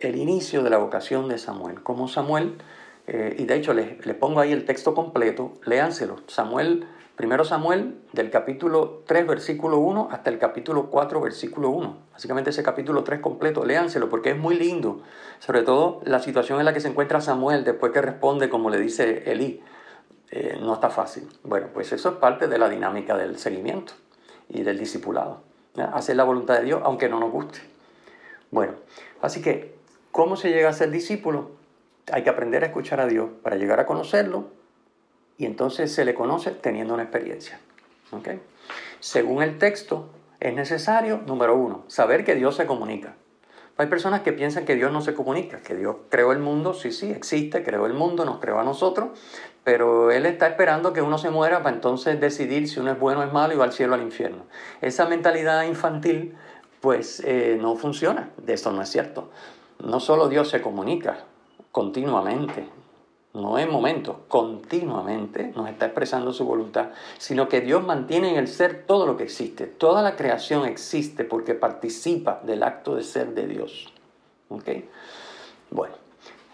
el 0.00 0.16
inicio 0.16 0.62
de 0.62 0.70
la 0.70 0.78
vocación 0.78 1.28
de 1.28 1.38
Samuel. 1.38 1.82
Como 1.82 2.08
Samuel, 2.08 2.56
eh, 3.06 3.36
y 3.38 3.44
de 3.44 3.54
hecho 3.54 3.72
les, 3.72 3.96
pongo 4.14 4.40
ahí 4.40 4.52
el 4.52 4.64
texto 4.64 4.94
completo, 4.94 5.52
léanselo. 5.64 6.16
Samuel, 6.26 6.86
primero 7.14 7.44
Samuel, 7.44 7.98
del 8.12 8.30
capítulo 8.30 9.02
3, 9.06 9.26
versículo 9.26 9.78
1 9.78 10.08
hasta 10.10 10.30
el 10.30 10.38
capítulo 10.38 10.90
4, 10.90 11.20
versículo 11.20 11.70
1. 11.70 11.96
Básicamente 12.12 12.50
ese 12.50 12.62
capítulo 12.62 13.04
3 13.04 13.20
completo, 13.20 13.64
léanselo 13.64 14.08
porque 14.08 14.30
es 14.30 14.38
muy 14.38 14.56
lindo. 14.56 15.02
Sobre 15.38 15.62
todo 15.62 16.00
la 16.04 16.20
situación 16.20 16.58
en 16.58 16.64
la 16.64 16.72
que 16.72 16.80
se 16.80 16.88
encuentra 16.88 17.20
Samuel 17.20 17.64
después 17.64 17.92
que 17.92 18.02
responde 18.02 18.48
como 18.48 18.70
le 18.70 18.78
dice 18.78 19.30
Elí. 19.30 19.62
Eh, 20.32 20.58
no 20.60 20.74
está 20.74 20.90
fácil. 20.90 21.28
Bueno, 21.44 21.68
pues 21.72 21.92
eso 21.92 22.08
es 22.08 22.14
parte 22.16 22.48
de 22.48 22.58
la 22.58 22.68
dinámica 22.68 23.16
del 23.16 23.38
seguimiento 23.38 23.92
y 24.48 24.62
del 24.62 24.78
discipulado. 24.78 25.42
Hacer 25.92 26.16
la 26.16 26.24
voluntad 26.24 26.54
de 26.58 26.64
Dios 26.64 26.80
aunque 26.84 27.08
no 27.08 27.20
nos 27.20 27.30
guste. 27.30 27.60
Bueno, 28.50 28.74
así 29.20 29.42
que, 29.42 29.75
¿cómo 30.16 30.36
se 30.36 30.48
llega 30.48 30.70
a 30.70 30.72
ser 30.72 30.90
discípulo? 30.90 31.50
Hay 32.10 32.22
que 32.22 32.30
aprender 32.30 32.62
a 32.64 32.68
escuchar 32.68 33.00
a 33.00 33.06
Dios 33.06 33.28
para 33.42 33.56
llegar 33.56 33.80
a 33.80 33.86
conocerlo 33.86 34.46
y 35.36 35.44
entonces 35.44 35.92
se 35.92 36.06
le 36.06 36.14
conoce 36.14 36.52
teniendo 36.52 36.94
una 36.94 37.02
experiencia. 37.02 37.60
Según 38.98 39.42
el 39.42 39.58
texto, 39.58 40.08
es 40.40 40.54
necesario, 40.54 41.20
número 41.26 41.54
uno, 41.54 41.84
saber 41.88 42.24
que 42.24 42.34
Dios 42.34 42.56
se 42.56 42.64
comunica. 42.64 43.14
Hay 43.76 43.88
personas 43.88 44.22
que 44.22 44.32
piensan 44.32 44.64
que 44.64 44.74
Dios 44.74 44.90
no 44.90 45.02
se 45.02 45.12
comunica, 45.12 45.60
que 45.60 45.74
Dios 45.74 45.96
creó 46.08 46.32
el 46.32 46.38
mundo, 46.38 46.72
sí, 46.72 46.92
sí, 46.92 47.10
existe, 47.10 47.62
creó 47.62 47.84
el 47.84 47.92
mundo, 47.92 48.24
nos 48.24 48.38
creó 48.38 48.58
a 48.58 48.64
nosotros, 48.64 49.10
pero 49.64 50.10
Él 50.10 50.24
está 50.24 50.46
esperando 50.46 50.94
que 50.94 51.02
uno 51.02 51.18
se 51.18 51.28
muera 51.28 51.62
para 51.62 51.76
entonces 51.76 52.18
decidir 52.18 52.70
si 52.70 52.80
uno 52.80 52.92
es 52.92 52.98
bueno 52.98 53.20
o 53.20 53.22
es 53.22 53.32
malo 53.34 53.52
y 53.52 53.58
va 53.58 53.64
al 53.64 53.74
cielo 53.74 53.92
o 53.92 53.96
al 53.96 54.02
infierno. 54.02 54.46
Esa 54.80 55.06
mentalidad 55.06 55.64
infantil 55.64 56.34
pues 56.80 57.20
eh, 57.26 57.58
no 57.60 57.76
funciona, 57.76 58.30
de 58.38 58.54
eso 58.54 58.72
no 58.72 58.80
es 58.80 58.88
cierto. 58.88 59.30
No 59.84 60.00
solo 60.00 60.28
Dios 60.28 60.48
se 60.48 60.62
comunica 60.62 61.24
continuamente, 61.70 62.66
no 63.34 63.58
en 63.58 63.70
momentos, 63.70 64.16
continuamente 64.28 65.52
nos 65.54 65.68
está 65.68 65.86
expresando 65.86 66.32
su 66.32 66.46
voluntad, 66.46 66.88
sino 67.18 67.48
que 67.48 67.60
Dios 67.60 67.84
mantiene 67.84 68.30
en 68.30 68.36
el 68.36 68.48
ser 68.48 68.84
todo 68.86 69.06
lo 69.06 69.18
que 69.18 69.24
existe. 69.24 69.66
Toda 69.66 70.02
la 70.02 70.16
creación 70.16 70.64
existe 70.64 71.24
porque 71.24 71.54
participa 71.54 72.40
del 72.44 72.62
acto 72.62 72.96
de 72.96 73.02
ser 73.02 73.34
de 73.34 73.46
Dios. 73.46 73.92
¿Ok? 74.48 74.68
Bueno, 75.70 75.94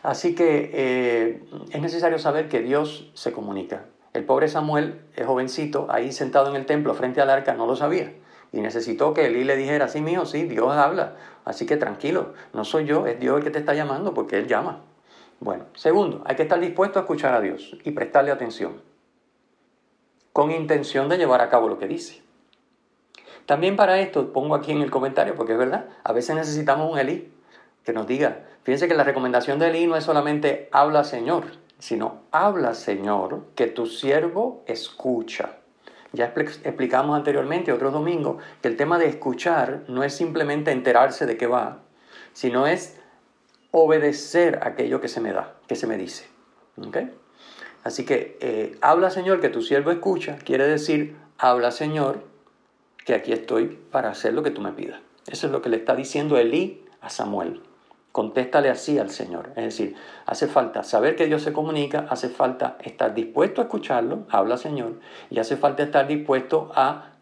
así 0.03 0.35
que 0.35 0.71
eh, 0.73 1.45
es 1.71 1.81
necesario 1.81 2.19
saber 2.19 2.49
que 2.49 2.61
Dios 2.61 3.11
se 3.15 3.31
comunica. 3.31 3.85
El 4.13 4.25
pobre 4.25 4.49
Samuel, 4.49 5.01
el 5.15 5.25
jovencito, 5.25 5.87
ahí 5.89 6.11
sentado 6.11 6.51
en 6.51 6.57
el 6.57 6.67
templo 6.67 6.95
frente 6.95 7.21
al 7.21 7.31
arca, 7.31 7.55
no 7.55 7.67
lo 7.67 7.77
sabía. 7.77 8.13
Y 8.53 8.61
necesitó 8.61 9.15
que 9.15 9.27
Elí 9.27 9.45
le 9.45 9.57
dijera, 9.57 9.89
sí, 9.89 10.01
mío, 10.03 10.27
sí, 10.27 10.45
Dios 10.45 10.71
habla. 10.73 11.17
Así 11.45 11.67
que 11.67 11.77
tranquilo, 11.77 12.35
no 12.53 12.65
soy 12.65 12.85
yo, 12.85 13.07
es 13.07 13.19
Dios 13.19 13.39
el 13.39 13.45
que 13.45 13.51
te 13.51 13.59
está 13.59 13.75
llamando 13.75 14.13
porque 14.13 14.39
Él 14.39 14.47
llama. 14.47 14.81
Bueno, 15.41 15.65
segundo, 15.75 16.23
hay 16.25 16.37
que 16.37 16.43
estar 16.43 16.61
dispuesto 16.61 16.99
a 16.99 17.03
escuchar 17.03 17.35
a 17.35 17.41
Dios 17.41 17.77
y 17.83 17.91
prestarle 17.91 18.31
atención, 18.31 18.81
con 20.33 20.53
intención 20.53 21.09
de 21.09 21.19
llevar 21.19 21.41
a 21.41 21.49
cabo 21.49 21.69
lo 21.69 21.79
que 21.79 21.89
dice. 21.89 22.23
También 23.47 23.75
para 23.75 23.99
esto 23.99 24.33
pongo 24.33 24.55
aquí 24.55 24.71
en 24.71 24.83
el 24.83 24.91
comentario, 24.91 25.35
porque 25.35 25.53
es 25.53 25.59
verdad, 25.59 25.87
a 26.05 26.13
veces 26.13 26.37
necesitamos 26.37 26.93
un 26.93 26.99
Elí 26.99 27.33
que 27.85 27.93
nos 27.93 28.07
diga, 28.07 28.45
fíjense 28.63 28.87
que 28.87 28.95
la 28.95 29.03
recomendación 29.03 29.59
de 29.59 29.71
Elí 29.71 29.87
no 29.87 29.97
es 29.97 30.05
solamente 30.05 30.69
habla 30.71 31.03
Señor, 31.03 31.45
sino 31.79 32.21
habla 32.31 32.75
Señor, 32.75 33.47
que 33.57 33.67
tu 33.67 33.87
siervo 33.87 34.63
escucha. 34.67 35.57
Ya 36.13 36.27
explicamos 36.27 37.17
anteriormente, 37.17 37.73
otro 37.73 37.91
domingo, 37.91 38.39
que 38.61 38.69
el 38.69 38.77
tema 38.77 38.99
de 38.99 39.07
escuchar 39.07 39.85
no 39.89 40.05
es 40.05 40.15
simplemente 40.15 40.71
enterarse 40.71 41.25
de 41.25 41.39
qué 41.39 41.47
va, 41.47 41.79
sino 42.35 42.67
es 42.67 42.99
obedecer 43.71 44.61
aquello 44.63 45.01
que 45.01 45.09
se 45.09 45.21
me 45.21 45.33
da, 45.33 45.55
que 45.67 45.77
se 45.77 45.87
me 45.87 45.97
dice. 45.97 46.27
Así 47.83 48.05
que 48.05 48.37
eh, 48.41 48.77
habla 48.81 49.11
Señor 49.11 49.41
que 49.41 49.49
tu 49.49 49.63
siervo 49.63 49.91
escucha, 49.91 50.37
quiere 50.39 50.67
decir, 50.67 51.17
habla 51.39 51.71
Señor 51.71 52.25
que 53.05 53.15
aquí 53.15 53.33
estoy 53.33 53.79
para 53.91 54.11
hacer 54.11 54.35
lo 54.35 54.43
que 54.43 54.51
tú 54.51 54.61
me 54.61 54.73
pidas. 54.73 55.01
Eso 55.27 55.47
es 55.47 55.53
lo 55.53 55.63
que 55.63 55.69
le 55.69 55.79
está 55.79 55.95
diciendo 55.95 56.37
Elí 56.37 56.85
a 57.01 57.09
Samuel. 57.09 57.63
Contéstale 58.13 58.69
así 58.69 58.99
al 58.99 59.11
Señor. 59.11 59.51
Es 59.57 59.65
decir, 59.65 59.97
hace 60.27 60.47
falta 60.47 60.83
saber 60.85 61.17
que 61.17 61.27
Dios 61.27 61.43
se 61.43 61.53
comunica, 61.53 62.07
hace 62.11 62.29
falta 62.29 62.77
estar 62.85 63.15
dispuesto 63.15 63.63
a 63.63 63.65
escucharlo, 63.65 64.25
habla 64.29 64.59
Señor, 64.59 65.01
y 65.31 65.39
hace 65.39 65.57
falta 65.57 65.83
estar 65.83 66.07
dispuesto 66.07 66.71
a 66.75 67.13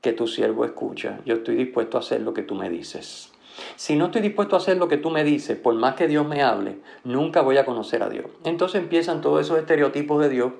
que 0.00 0.12
tu 0.12 0.26
siervo 0.26 0.64
escucha. 0.64 1.20
Yo 1.26 1.36
estoy 1.36 1.56
dispuesto 1.56 1.98
a 1.98 2.00
hacer 2.00 2.22
lo 2.22 2.32
que 2.32 2.42
tú 2.42 2.54
me 2.54 2.70
dices. 2.70 3.30
Si 3.76 3.96
no 3.96 4.06
estoy 4.06 4.22
dispuesto 4.22 4.56
a 4.56 4.58
hacer 4.58 4.78
lo 4.78 4.88
que 4.88 4.96
tú 4.96 5.10
me 5.10 5.24
dices, 5.24 5.58
por 5.58 5.74
más 5.74 5.94
que 5.94 6.08
Dios 6.08 6.26
me 6.26 6.42
hable, 6.42 6.78
nunca 7.04 7.42
voy 7.42 7.58
a 7.58 7.66
conocer 7.66 8.02
a 8.02 8.08
Dios. 8.08 8.26
Entonces 8.44 8.80
empiezan 8.80 9.20
todos 9.20 9.42
esos 9.42 9.58
estereotipos 9.58 10.22
de 10.22 10.30
Dios. 10.30 10.52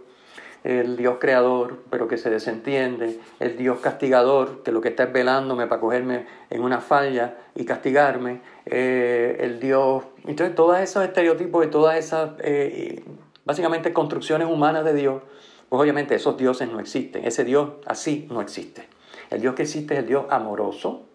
El 0.62 0.96
Dios 0.96 1.16
creador, 1.20 1.78
pero 1.90 2.06
que 2.06 2.18
se 2.18 2.30
desentiende. 2.30 3.18
El 3.38 3.56
Dios 3.56 3.80
castigador, 3.80 4.62
que 4.62 4.72
lo 4.72 4.80
que 4.80 4.88
está 4.88 5.04
es 5.04 5.12
velándome 5.12 5.66
para 5.66 5.80
cogerme 5.80 6.26
en 6.50 6.62
una 6.62 6.80
falla 6.80 7.36
y 7.54 7.64
castigarme. 7.64 8.40
Eh, 8.66 9.38
el 9.40 9.60
Dios... 9.60 10.04
Entonces 10.26 10.54
todos 10.54 10.78
esos 10.78 11.02
estereotipos 11.04 11.64
y 11.64 11.68
todas 11.68 11.96
esas, 11.96 12.32
eh, 12.40 13.02
básicamente, 13.44 13.92
construcciones 13.92 14.48
humanas 14.48 14.84
de 14.84 14.94
Dios, 14.94 15.22
pues 15.70 15.80
obviamente 15.80 16.14
esos 16.14 16.36
dioses 16.36 16.70
no 16.70 16.80
existen. 16.80 17.24
Ese 17.24 17.44
Dios 17.44 17.70
así 17.86 18.28
no 18.30 18.40
existe. 18.40 18.88
El 19.30 19.40
Dios 19.40 19.54
que 19.54 19.62
existe 19.62 19.94
es 19.94 20.00
el 20.00 20.06
Dios 20.06 20.26
amoroso, 20.28 21.06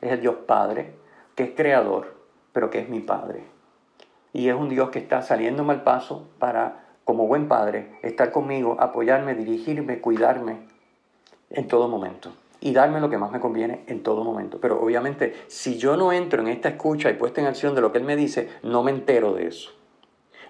es 0.00 0.12
el 0.12 0.20
Dios 0.20 0.36
Padre, 0.46 0.94
que 1.34 1.44
es 1.44 1.50
creador, 1.56 2.14
pero 2.52 2.68
que 2.68 2.80
es 2.80 2.88
mi 2.88 3.00
Padre. 3.00 3.44
Y 4.34 4.48
es 4.48 4.54
un 4.54 4.68
Dios 4.68 4.90
que 4.90 4.98
está 4.98 5.22
saliéndome 5.22 5.72
al 5.72 5.82
paso 5.82 6.28
para, 6.38 6.81
como 7.12 7.26
buen 7.26 7.46
Padre, 7.46 7.90
estar 8.00 8.32
conmigo, 8.32 8.78
apoyarme, 8.80 9.34
dirigirme, 9.34 10.00
cuidarme 10.00 10.60
en 11.50 11.68
todo 11.68 11.86
momento 11.86 12.32
y 12.58 12.72
darme 12.72 13.00
lo 13.00 13.10
que 13.10 13.18
más 13.18 13.30
me 13.30 13.38
conviene 13.38 13.84
en 13.86 14.02
todo 14.02 14.24
momento. 14.24 14.56
Pero 14.62 14.80
obviamente, 14.80 15.34
si 15.46 15.76
yo 15.76 15.98
no 15.98 16.10
entro 16.10 16.40
en 16.40 16.48
esta 16.48 16.70
escucha 16.70 17.10
y 17.10 17.12
puesta 17.12 17.42
en 17.42 17.48
acción 17.48 17.74
de 17.74 17.82
lo 17.82 17.92
que 17.92 17.98
Él 17.98 18.04
me 18.04 18.16
dice, 18.16 18.48
no 18.62 18.82
me 18.82 18.92
entero 18.92 19.34
de 19.34 19.48
eso. 19.48 19.72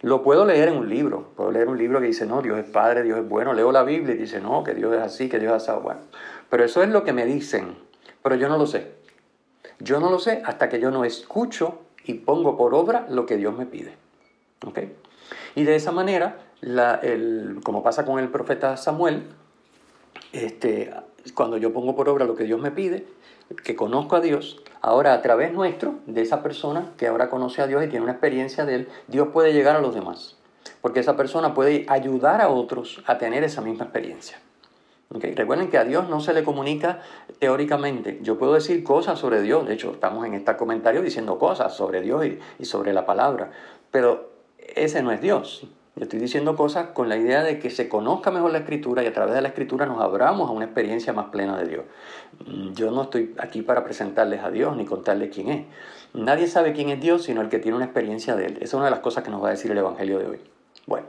Lo 0.02 0.22
puedo 0.22 0.44
leer 0.44 0.68
en 0.68 0.76
un 0.76 0.88
libro, 0.88 1.32
puedo 1.34 1.50
leer 1.50 1.66
un 1.66 1.78
libro 1.78 2.00
que 2.00 2.06
dice, 2.06 2.26
no, 2.26 2.42
Dios 2.42 2.56
es 2.60 2.70
Padre, 2.70 3.02
Dios 3.02 3.18
es 3.18 3.28
bueno, 3.28 3.54
leo 3.54 3.72
la 3.72 3.82
Biblia 3.82 4.14
y 4.14 4.18
dice, 4.18 4.40
no, 4.40 4.62
que 4.62 4.72
Dios 4.72 4.94
es 4.94 5.00
así, 5.00 5.28
que 5.28 5.40
Dios 5.40 5.60
es 5.60 5.68
así, 5.68 5.82
bueno. 5.82 6.02
Pero 6.48 6.62
eso 6.62 6.80
es 6.84 6.90
lo 6.90 7.02
que 7.02 7.12
me 7.12 7.26
dicen, 7.26 7.74
pero 8.22 8.36
yo 8.36 8.48
no 8.48 8.56
lo 8.56 8.66
sé. 8.66 8.92
Yo 9.80 9.98
no 9.98 10.10
lo 10.10 10.20
sé 10.20 10.42
hasta 10.44 10.68
que 10.68 10.78
yo 10.78 10.92
no 10.92 11.04
escucho 11.04 11.80
y 12.04 12.14
pongo 12.14 12.56
por 12.56 12.72
obra 12.72 13.04
lo 13.08 13.26
que 13.26 13.36
Dios 13.36 13.58
me 13.58 13.66
pide. 13.66 13.94
Y 15.54 15.64
de 15.64 15.74
esa 15.74 15.90
manera, 15.92 16.36
como 17.62 17.82
pasa 17.82 18.04
con 18.04 18.18
el 18.18 18.28
profeta 18.28 18.76
Samuel, 18.76 19.24
este, 20.32 20.92
cuando 21.34 21.56
yo 21.56 21.72
pongo 21.72 21.94
por 21.96 22.08
obra 22.08 22.24
lo 22.24 22.36
que 22.36 22.44
Dios 22.44 22.60
me 22.60 22.70
pide, 22.70 23.06
que 23.64 23.76
conozco 23.76 24.16
a 24.16 24.20
Dios, 24.20 24.62
ahora 24.80 25.12
a 25.12 25.22
través 25.22 25.52
nuestro, 25.52 25.96
de 26.06 26.22
esa 26.22 26.42
persona 26.42 26.92
que 26.96 27.06
ahora 27.06 27.30
conoce 27.30 27.62
a 27.62 27.66
Dios 27.66 27.84
y 27.84 27.88
tiene 27.88 28.04
una 28.04 28.12
experiencia 28.12 28.64
de 28.64 28.74
Él, 28.76 28.88
Dios 29.08 29.28
puede 29.32 29.52
llegar 29.52 29.76
a 29.76 29.80
los 29.80 29.94
demás. 29.94 30.36
Porque 30.80 31.00
esa 31.00 31.16
persona 31.16 31.54
puede 31.54 31.86
ayudar 31.88 32.40
a 32.40 32.48
otros 32.48 33.02
a 33.06 33.18
tener 33.18 33.44
esa 33.44 33.60
misma 33.60 33.84
experiencia. 33.84 34.38
Recuerden 35.10 35.68
que 35.68 35.76
a 35.76 35.84
Dios 35.84 36.08
no 36.08 36.20
se 36.20 36.32
le 36.32 36.42
comunica 36.42 37.00
teóricamente. 37.38 38.20
Yo 38.22 38.38
puedo 38.38 38.54
decir 38.54 38.82
cosas 38.82 39.18
sobre 39.18 39.42
Dios, 39.42 39.66
de 39.66 39.74
hecho 39.74 39.92
estamos 39.92 40.26
en 40.26 40.34
este 40.34 40.56
comentario 40.56 41.02
diciendo 41.02 41.38
cosas 41.38 41.74
sobre 41.76 42.00
Dios 42.00 42.24
y, 42.58 42.64
sobre 42.64 42.92
la 42.92 43.04
palabra, 43.04 43.50
pero 43.90 44.30
ese 44.58 45.02
no 45.02 45.12
es 45.12 45.20
Dios. 45.20 45.66
Yo 45.94 46.04
estoy 46.04 46.20
diciendo 46.20 46.56
cosas 46.56 46.88
con 46.88 47.08
la 47.10 47.16
idea 47.16 47.42
de 47.42 47.58
que 47.58 47.68
se 47.68 47.88
conozca 47.88 48.30
mejor 48.30 48.50
la 48.50 48.58
escritura 48.58 49.02
y 49.02 49.06
a 49.06 49.12
través 49.12 49.34
de 49.34 49.42
la 49.42 49.48
escritura 49.48 49.84
nos 49.84 50.00
abramos 50.00 50.48
a 50.48 50.52
una 50.52 50.64
experiencia 50.64 51.12
más 51.12 51.26
plena 51.26 51.58
de 51.58 51.68
Dios. 51.68 51.84
Yo 52.72 52.90
no 52.90 53.02
estoy 53.02 53.34
aquí 53.38 53.60
para 53.60 53.84
presentarles 53.84 54.42
a 54.42 54.50
Dios 54.50 54.74
ni 54.76 54.86
contarles 54.86 55.34
quién 55.34 55.48
es. 55.50 55.66
Nadie 56.14 56.46
sabe 56.46 56.72
quién 56.72 56.88
es 56.88 57.00
Dios 57.00 57.24
sino 57.24 57.42
el 57.42 57.50
que 57.50 57.58
tiene 57.58 57.76
una 57.76 57.84
experiencia 57.84 58.36
de 58.36 58.46
Él. 58.46 58.52
Esa 58.56 58.64
es 58.64 58.74
una 58.74 58.86
de 58.86 58.90
las 58.90 59.00
cosas 59.00 59.22
que 59.22 59.30
nos 59.30 59.42
va 59.42 59.48
a 59.48 59.50
decir 59.50 59.70
el 59.70 59.78
Evangelio 59.78 60.18
de 60.18 60.26
hoy. 60.26 60.40
Bueno. 60.86 61.06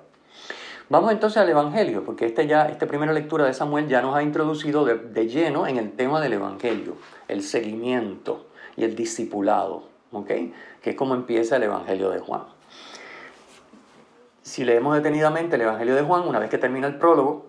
Vamos 0.90 1.14
entonces 1.14 1.38
al 1.38 1.50
Evangelio, 1.50 2.04
porque 2.04 2.26
este 2.26 2.46
ya, 2.46 2.68
esta 2.68 2.88
primera 2.88 3.14
lectura 3.14 3.46
de 3.46 3.54
Samuel 3.54 3.88
ya 3.88 4.02
nos 4.02 4.16
ha 4.16 4.22
introducido 4.22 4.84
de, 4.86 5.28
lleno 5.28 5.66
en 5.66 5.78
el 5.78 5.94
tema 5.94 6.20
del 6.20 6.34
Evangelio, 6.34 6.98
el 7.30 7.42
seguimiento 7.42 8.48
y 8.76 8.84
el 8.84 8.96
discipulado, 8.96 9.88
¿ok? 10.12 10.28
Que 10.82 10.90
es 10.92 10.96
como 10.96 11.16
empieza 11.16 11.56
el 11.56 11.64
Evangelio 11.64 12.10
de 12.10 12.20
Juan. 12.20 12.44
Si 14.44 14.66
leemos 14.66 14.96
detenidamente 14.96 15.56
el 15.56 15.62
Evangelio 15.62 15.96
de 15.96 16.02
Juan, 16.02 16.28
una 16.28 16.38
vez 16.38 16.50
que 16.50 16.58
termina 16.58 16.86
el 16.86 16.98
prólogo, 16.98 17.46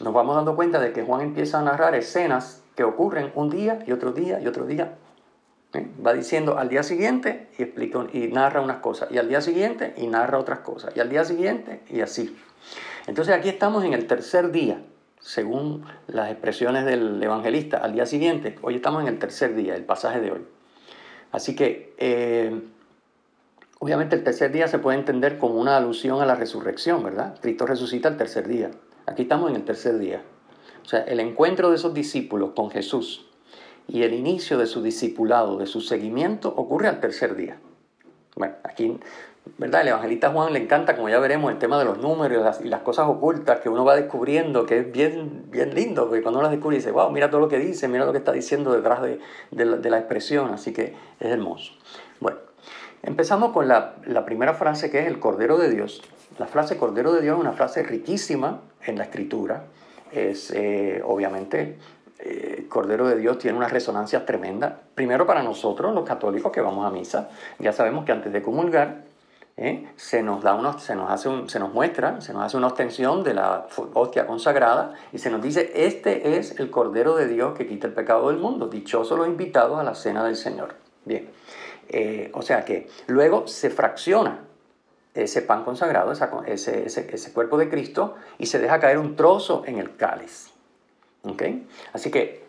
nos 0.00 0.12
vamos 0.12 0.34
dando 0.34 0.56
cuenta 0.56 0.80
de 0.80 0.92
que 0.92 1.04
Juan 1.04 1.20
empieza 1.20 1.60
a 1.60 1.62
narrar 1.62 1.94
escenas 1.94 2.62
que 2.74 2.82
ocurren 2.82 3.30
un 3.36 3.48
día 3.48 3.78
y 3.86 3.92
otro 3.92 4.12
día 4.12 4.40
y 4.40 4.48
otro 4.48 4.66
día. 4.66 4.96
¿eh? 5.72 5.86
Va 6.04 6.12
diciendo 6.12 6.58
al 6.58 6.68
día 6.68 6.82
siguiente 6.82 7.48
y, 7.56 7.62
explica, 7.62 8.06
y 8.12 8.26
narra 8.26 8.60
unas 8.60 8.78
cosas, 8.78 9.10
y 9.12 9.18
al 9.18 9.28
día 9.28 9.40
siguiente 9.40 9.94
y 9.96 10.08
narra 10.08 10.38
otras 10.38 10.58
cosas, 10.58 10.96
y 10.96 11.00
al 11.00 11.08
día 11.08 11.24
siguiente 11.24 11.82
y 11.88 12.00
así. 12.00 12.36
Entonces 13.06 13.32
aquí 13.32 13.48
estamos 13.48 13.84
en 13.84 13.94
el 13.94 14.08
tercer 14.08 14.50
día 14.50 14.82
según 15.20 15.84
las 16.08 16.30
expresiones 16.30 16.84
del 16.84 17.22
evangelista, 17.22 17.78
al 17.78 17.92
día 17.92 18.04
siguiente. 18.04 18.56
Hoy 18.62 18.76
estamos 18.76 19.02
en 19.02 19.08
el 19.08 19.18
tercer 19.18 19.54
día, 19.54 19.76
el 19.76 19.84
pasaje 19.84 20.20
de 20.20 20.32
hoy. 20.32 20.46
Así 21.32 21.56
que, 21.56 21.94
eh, 21.98 22.60
obviamente 23.78 24.16
el 24.16 24.24
tercer 24.24 24.52
día 24.52 24.68
se 24.68 24.78
puede 24.78 24.98
entender 24.98 25.38
como 25.38 25.54
una 25.60 25.76
alusión 25.76 26.20
a 26.20 26.26
la 26.26 26.34
resurrección, 26.34 27.02
¿verdad? 27.02 27.38
Cristo 27.40 27.66
resucita 27.66 28.08
el 28.08 28.16
tercer 28.16 28.48
día. 28.48 28.70
Aquí 29.06 29.22
estamos 29.22 29.50
en 29.50 29.56
el 29.56 29.64
tercer 29.64 29.98
día. 29.98 30.22
O 30.84 30.88
sea, 30.88 31.00
el 31.00 31.20
encuentro 31.20 31.70
de 31.70 31.76
esos 31.76 31.94
discípulos 31.94 32.50
con 32.54 32.70
Jesús 32.70 33.26
y 33.88 34.02
el 34.02 34.14
inicio 34.14 34.58
de 34.58 34.66
su 34.66 34.82
discipulado, 34.82 35.58
de 35.58 35.66
su 35.66 35.80
seguimiento, 35.80 36.48
ocurre 36.56 36.88
al 36.88 37.00
tercer 37.00 37.36
día. 37.36 37.58
Bueno, 38.34 38.54
aquí 38.64 38.98
¿verdad? 39.58 39.82
El 39.82 39.88
evangelista 39.88 40.30
Juan 40.30 40.52
le 40.52 40.58
encanta, 40.58 40.96
como 40.96 41.08
ya 41.08 41.18
veremos, 41.18 41.50
el 41.50 41.58
tema 41.58 41.78
de 41.78 41.84
los 41.84 41.98
números 41.98 42.60
y 42.62 42.68
las 42.68 42.80
cosas 42.80 43.06
ocultas 43.08 43.60
que 43.60 43.68
uno 43.68 43.84
va 43.84 43.96
descubriendo, 43.96 44.66
que 44.66 44.80
es 44.80 44.92
bien, 44.92 45.44
bien 45.50 45.74
lindo, 45.74 46.06
porque 46.08 46.22
cuando 46.22 46.40
uno 46.40 46.48
las 46.48 46.52
descubre 46.52 46.76
dice, 46.76 46.90
wow, 46.90 47.10
mira 47.10 47.30
todo 47.30 47.40
lo 47.40 47.48
que 47.48 47.58
dice, 47.58 47.88
mira 47.88 48.04
lo 48.04 48.12
que 48.12 48.18
está 48.18 48.32
diciendo 48.32 48.72
detrás 48.72 49.00
de, 49.02 49.20
la, 49.64 49.98
expresión, 49.98 50.52
así 50.52 50.72
que 50.72 50.94
es 51.20 51.30
hermoso. 51.30 51.72
Bueno, 52.20 52.38
empezamos 53.06 53.52
con 53.52 53.68
la, 53.68 53.94
primera 54.26 54.54
frase 54.54 54.90
que 54.90 54.98
es 54.98 55.06
el 55.06 55.18
Cordero 55.18 55.56
de 55.56 55.70
Dios. 55.70 56.02
La 56.38 56.46
frase 56.46 56.76
Cordero 56.76 57.12
de 57.12 57.22
Dios 57.22 57.36
es 57.36 57.40
una 57.40 57.52
frase 57.52 57.82
riquísima 57.82 58.60
en 58.84 58.98
la 58.98 59.04
escritura, 59.04 59.64
es 60.12 60.50
eh, 60.50 61.02
obviamente 61.04 61.78
eh, 62.18 62.66
Cordero 62.68 63.08
de 63.08 63.16
Dios 63.16 63.38
tiene 63.38 63.56
una 63.56 63.68
resonancia 63.68 64.26
tremenda. 64.26 64.80
Primero 64.94 65.26
para 65.26 65.42
nosotros, 65.42 65.94
los 65.94 66.04
católicos 66.04 66.52
que 66.52 66.60
vamos 66.60 66.86
a 66.86 66.90
misa, 66.90 67.30
ya 67.58 67.72
sabemos 67.72 68.04
que 68.04 68.12
antes 68.12 68.32
de 68.32 68.42
comulgar 68.42 69.04
¿eh? 69.56 69.88
se, 69.96 70.22
nos 70.22 70.42
da 70.42 70.54
unos, 70.54 70.82
se, 70.82 70.94
nos 70.94 71.10
hace 71.10 71.28
un, 71.28 71.48
se 71.48 71.58
nos 71.58 71.72
muestra, 71.72 72.20
se 72.20 72.32
nos 72.32 72.42
hace 72.42 72.56
una 72.56 72.68
extensión 72.68 73.22
de 73.22 73.34
la 73.34 73.66
hostia 73.94 74.26
consagrada 74.26 74.94
y 75.12 75.18
se 75.18 75.30
nos 75.30 75.42
dice, 75.42 75.72
este 75.74 76.38
es 76.38 76.58
el 76.58 76.70
Cordero 76.70 77.16
de 77.16 77.28
Dios 77.28 77.56
que 77.56 77.66
quita 77.66 77.86
el 77.86 77.94
pecado 77.94 78.28
del 78.28 78.38
mundo, 78.38 78.68
dichosos 78.68 79.16
los 79.16 79.28
invitados 79.28 79.78
a 79.78 79.84
la 79.84 79.94
cena 79.94 80.24
del 80.24 80.36
Señor. 80.36 80.74
Bien, 81.04 81.28
eh, 81.88 82.30
o 82.34 82.42
sea 82.42 82.64
que 82.64 82.88
luego 83.06 83.46
se 83.46 83.70
fracciona 83.70 84.40
ese 85.14 85.42
pan 85.42 85.64
consagrado, 85.64 86.12
ese, 86.12 87.32
cuerpo 87.32 87.56
de 87.56 87.68
Cristo, 87.70 88.16
y 88.38 88.46
se 88.46 88.58
deja 88.58 88.80
caer 88.80 88.98
un 88.98 89.16
trozo 89.16 89.62
en 89.66 89.78
el 89.78 89.96
cáliz. 89.96 90.50
¿Okay? 91.22 91.66
Así 91.92 92.10
que 92.10 92.44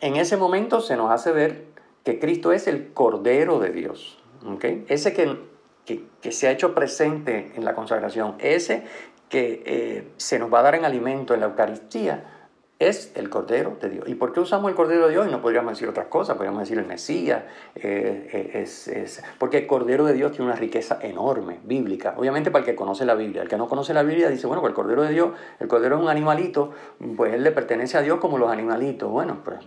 en 0.00 0.16
ese 0.16 0.36
momento 0.36 0.80
se 0.80 0.96
nos 0.96 1.10
hace 1.10 1.32
ver 1.32 1.64
que 2.04 2.20
Cristo 2.20 2.52
es 2.52 2.68
el 2.68 2.92
Cordero 2.92 3.58
de 3.58 3.70
Dios. 3.70 4.22
¿Okay? 4.46 4.84
Ese 4.88 5.12
que 5.12 5.54
que, 5.84 6.32
se 6.32 6.48
ha 6.48 6.50
hecho 6.50 6.74
presente 6.74 7.52
en 7.54 7.64
la 7.64 7.74
consagración, 7.74 8.36
ese 8.38 8.84
que 9.28 9.62
eh, 9.66 10.08
se 10.16 10.38
nos 10.38 10.52
va 10.52 10.60
a 10.60 10.62
dar 10.62 10.74
en 10.74 10.84
alimento 10.84 11.34
en 11.34 11.40
la 11.40 11.46
Eucaristía, 11.46 12.33
es 12.78 13.12
el 13.14 13.30
Cordero 13.30 13.76
de 13.80 13.88
Dios. 13.88 14.08
¿Y 14.08 14.14
por 14.14 14.32
qué 14.32 14.40
usamos 14.40 14.68
el 14.68 14.74
Cordero 14.74 15.06
de 15.06 15.12
Dios? 15.12 15.26
Y 15.28 15.30
no 15.30 15.40
podríamos 15.40 15.72
decir 15.72 15.88
otras 15.88 16.06
cosas, 16.06 16.36
podríamos 16.36 16.60
decir 16.60 16.78
el 16.78 16.86
Mesías, 16.86 17.44
eh, 17.76 18.52
eh, 18.54 18.62
es, 18.62 19.22
porque 19.38 19.58
el 19.58 19.66
Cordero 19.66 20.04
de 20.04 20.12
Dios 20.12 20.32
tiene 20.32 20.46
una 20.46 20.56
riqueza 20.56 20.98
enorme, 21.00 21.60
bíblica. 21.64 22.14
Obviamente 22.16 22.50
para 22.50 22.64
el 22.64 22.70
que 22.70 22.74
conoce 22.74 23.04
la 23.04 23.14
Biblia. 23.14 23.42
El 23.42 23.48
que 23.48 23.56
no 23.56 23.68
conoce 23.68 23.94
la 23.94 24.02
Biblia 24.02 24.28
dice, 24.28 24.46
bueno, 24.46 24.60
pues 24.60 24.72
el 24.72 24.74
Cordero 24.74 25.02
de 25.02 25.10
Dios, 25.10 25.30
el 25.60 25.68
Cordero 25.68 25.96
es 25.96 26.02
un 26.02 26.08
animalito, 26.08 26.72
pues 27.16 27.32
él 27.32 27.44
le 27.44 27.52
pertenece 27.52 27.96
a 27.96 28.02
Dios 28.02 28.18
como 28.18 28.38
los 28.38 28.50
animalitos. 28.50 29.10
Bueno, 29.10 29.38
pues, 29.44 29.60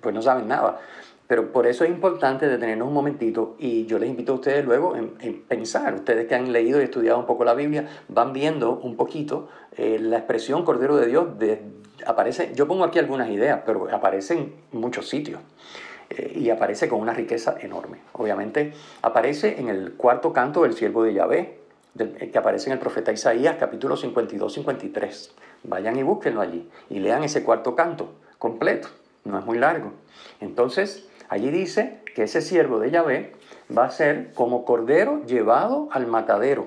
pues 0.00 0.14
no 0.14 0.20
saben 0.20 0.48
nada. 0.48 0.78
Pero 1.26 1.50
por 1.50 1.66
eso 1.66 1.84
es 1.84 1.90
importante 1.90 2.46
detenernos 2.46 2.88
un 2.88 2.92
momentito 2.92 3.56
y 3.58 3.86
yo 3.86 3.98
les 3.98 4.10
invito 4.10 4.32
a 4.32 4.34
ustedes 4.34 4.66
luego 4.66 4.94
en, 4.96 5.42
pensar, 5.48 5.94
ustedes 5.94 6.26
que 6.26 6.34
han 6.34 6.52
leído 6.52 6.78
y 6.78 6.84
estudiado 6.84 7.18
un 7.18 7.24
poco 7.24 7.44
la 7.44 7.54
Biblia, 7.54 7.88
van 8.08 8.34
viendo 8.34 8.72
un 8.72 8.96
poquito 8.96 9.48
eh, 9.78 9.98
la 9.98 10.18
expresión 10.18 10.62
Cordero 10.62 10.96
de 10.96 11.06
Dios, 11.06 11.38
aparece, 12.06 12.52
yo 12.54 12.66
pongo 12.66 12.84
aquí 12.84 12.98
algunas 12.98 13.28
ideas, 13.30 13.60
pero 13.64 13.88
aparece 13.92 14.34
en 14.34 14.54
muchos 14.72 15.08
sitios 15.08 15.40
eh, 16.10 16.32
y 16.36 16.50
aparece 16.50 16.88
con 16.88 17.00
una 17.00 17.12
riqueza 17.12 17.56
enorme. 17.60 17.98
Obviamente 18.12 18.72
aparece 19.02 19.60
en 19.60 19.68
el 19.68 19.94
cuarto 19.94 20.32
canto 20.32 20.62
del 20.62 20.74
siervo 20.74 21.04
de 21.04 21.14
Yahvé, 21.14 21.58
eh, 21.98 22.30
que 22.32 22.38
aparece 22.38 22.68
en 22.68 22.74
el 22.74 22.78
profeta 22.78 23.12
Isaías 23.12 23.56
capítulo 23.58 23.96
52-53. 23.96 25.30
Vayan 25.64 25.96
y 25.98 26.02
búsquenlo 26.02 26.40
allí 26.40 26.68
y 26.90 26.98
lean 26.98 27.22
ese 27.22 27.42
cuarto 27.44 27.74
canto 27.74 28.12
completo, 28.38 28.88
no 29.24 29.38
es 29.38 29.44
muy 29.44 29.58
largo. 29.58 29.92
Entonces, 30.40 31.08
Allí 31.32 31.50
dice 31.50 31.98
que 32.14 32.24
ese 32.24 32.42
siervo 32.42 32.78
de 32.78 32.90
Yahvé 32.90 33.32
va 33.74 33.86
a 33.86 33.90
ser 33.90 34.34
como 34.34 34.66
cordero 34.66 35.24
llevado 35.24 35.88
al 35.90 36.06
matadero, 36.06 36.66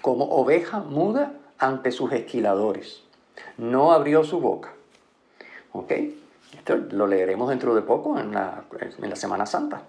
como 0.00 0.24
oveja 0.30 0.80
muda 0.80 1.34
ante 1.58 1.90
sus 1.92 2.10
esquiladores. 2.12 3.03
No 3.56 3.92
abrió 3.92 4.24
su 4.24 4.40
boca. 4.40 4.72
¿Ok? 5.72 5.92
Esto 6.56 6.76
lo 6.76 7.06
leeremos 7.06 7.48
dentro 7.48 7.74
de 7.74 7.82
poco 7.82 8.18
en 8.18 8.32
la, 8.32 8.64
Semana 9.14 9.46
Santa. 9.46 9.82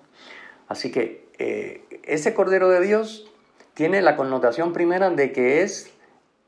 Así 0.68 0.92
que 0.92 1.28
eh, 1.38 1.84
ese 2.04 2.34
Cordero 2.34 2.70
de 2.70 2.82
Dios 2.82 3.30
tiene 3.74 4.02
la 4.02 4.16
connotación 4.16 4.74
primera 4.74 5.10
de 5.10 5.32
que 5.32 5.62
es 5.62 5.92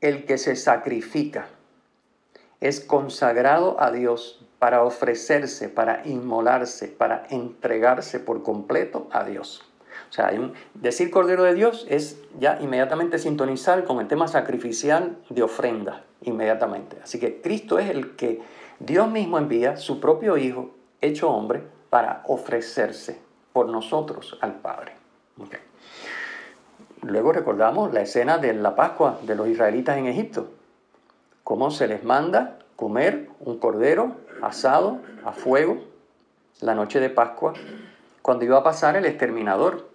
el 0.00 0.24
que 0.26 0.38
se 0.38 0.56
sacrifica, 0.56 1.48
es 2.60 2.80
consagrado 2.80 3.80
a 3.80 3.90
Dios 3.90 4.44
para 4.58 4.82
ofrecerse, 4.82 5.68
para 5.68 6.02
inmolarse, 6.06 6.88
para 6.88 7.26
entregarse 7.30 8.18
por 8.18 8.42
completo 8.42 9.08
a 9.12 9.24
Dios. 9.24 9.64
O 10.08 10.12
sea, 10.12 10.32
decir 10.74 11.10
Cordero 11.10 11.42
de 11.42 11.54
Dios 11.54 11.86
es 11.88 12.20
ya 12.38 12.58
inmediatamente 12.60 13.18
sintonizar 13.18 13.84
con 13.84 14.00
el 14.00 14.08
tema 14.08 14.26
sacrificial 14.28 15.18
de 15.28 15.42
ofrenda, 15.42 16.04
inmediatamente. 16.22 16.98
Así 17.02 17.20
que 17.20 17.40
Cristo 17.40 17.78
es 17.78 17.90
el 17.90 18.16
que 18.16 18.40
Dios 18.78 19.10
mismo 19.10 19.38
envía 19.38 19.76
su 19.76 20.00
propio 20.00 20.36
Hijo, 20.36 20.70
hecho 21.00 21.30
hombre, 21.30 21.62
para 21.90 22.22
ofrecerse 22.26 23.18
por 23.52 23.68
nosotros 23.68 24.38
al 24.40 24.54
Padre. 24.54 24.92
Luego 27.02 27.32
recordamos 27.32 27.92
la 27.92 28.00
escena 28.00 28.38
de 28.38 28.54
la 28.54 28.74
Pascua 28.74 29.18
de 29.22 29.34
los 29.34 29.48
israelitas 29.48 29.96
en 29.98 30.06
Egipto, 30.06 30.48
cómo 31.44 31.70
se 31.70 31.86
les 31.86 32.02
manda 32.02 32.58
comer 32.76 33.28
un 33.40 33.58
cordero 33.58 34.16
asado 34.42 35.00
a 35.24 35.32
fuego 35.32 35.78
la 36.60 36.74
noche 36.74 37.00
de 37.00 37.10
Pascua, 37.10 37.54
cuando 38.22 38.44
iba 38.44 38.58
a 38.58 38.62
pasar 38.62 38.96
el 38.96 39.06
exterminador, 39.06 39.88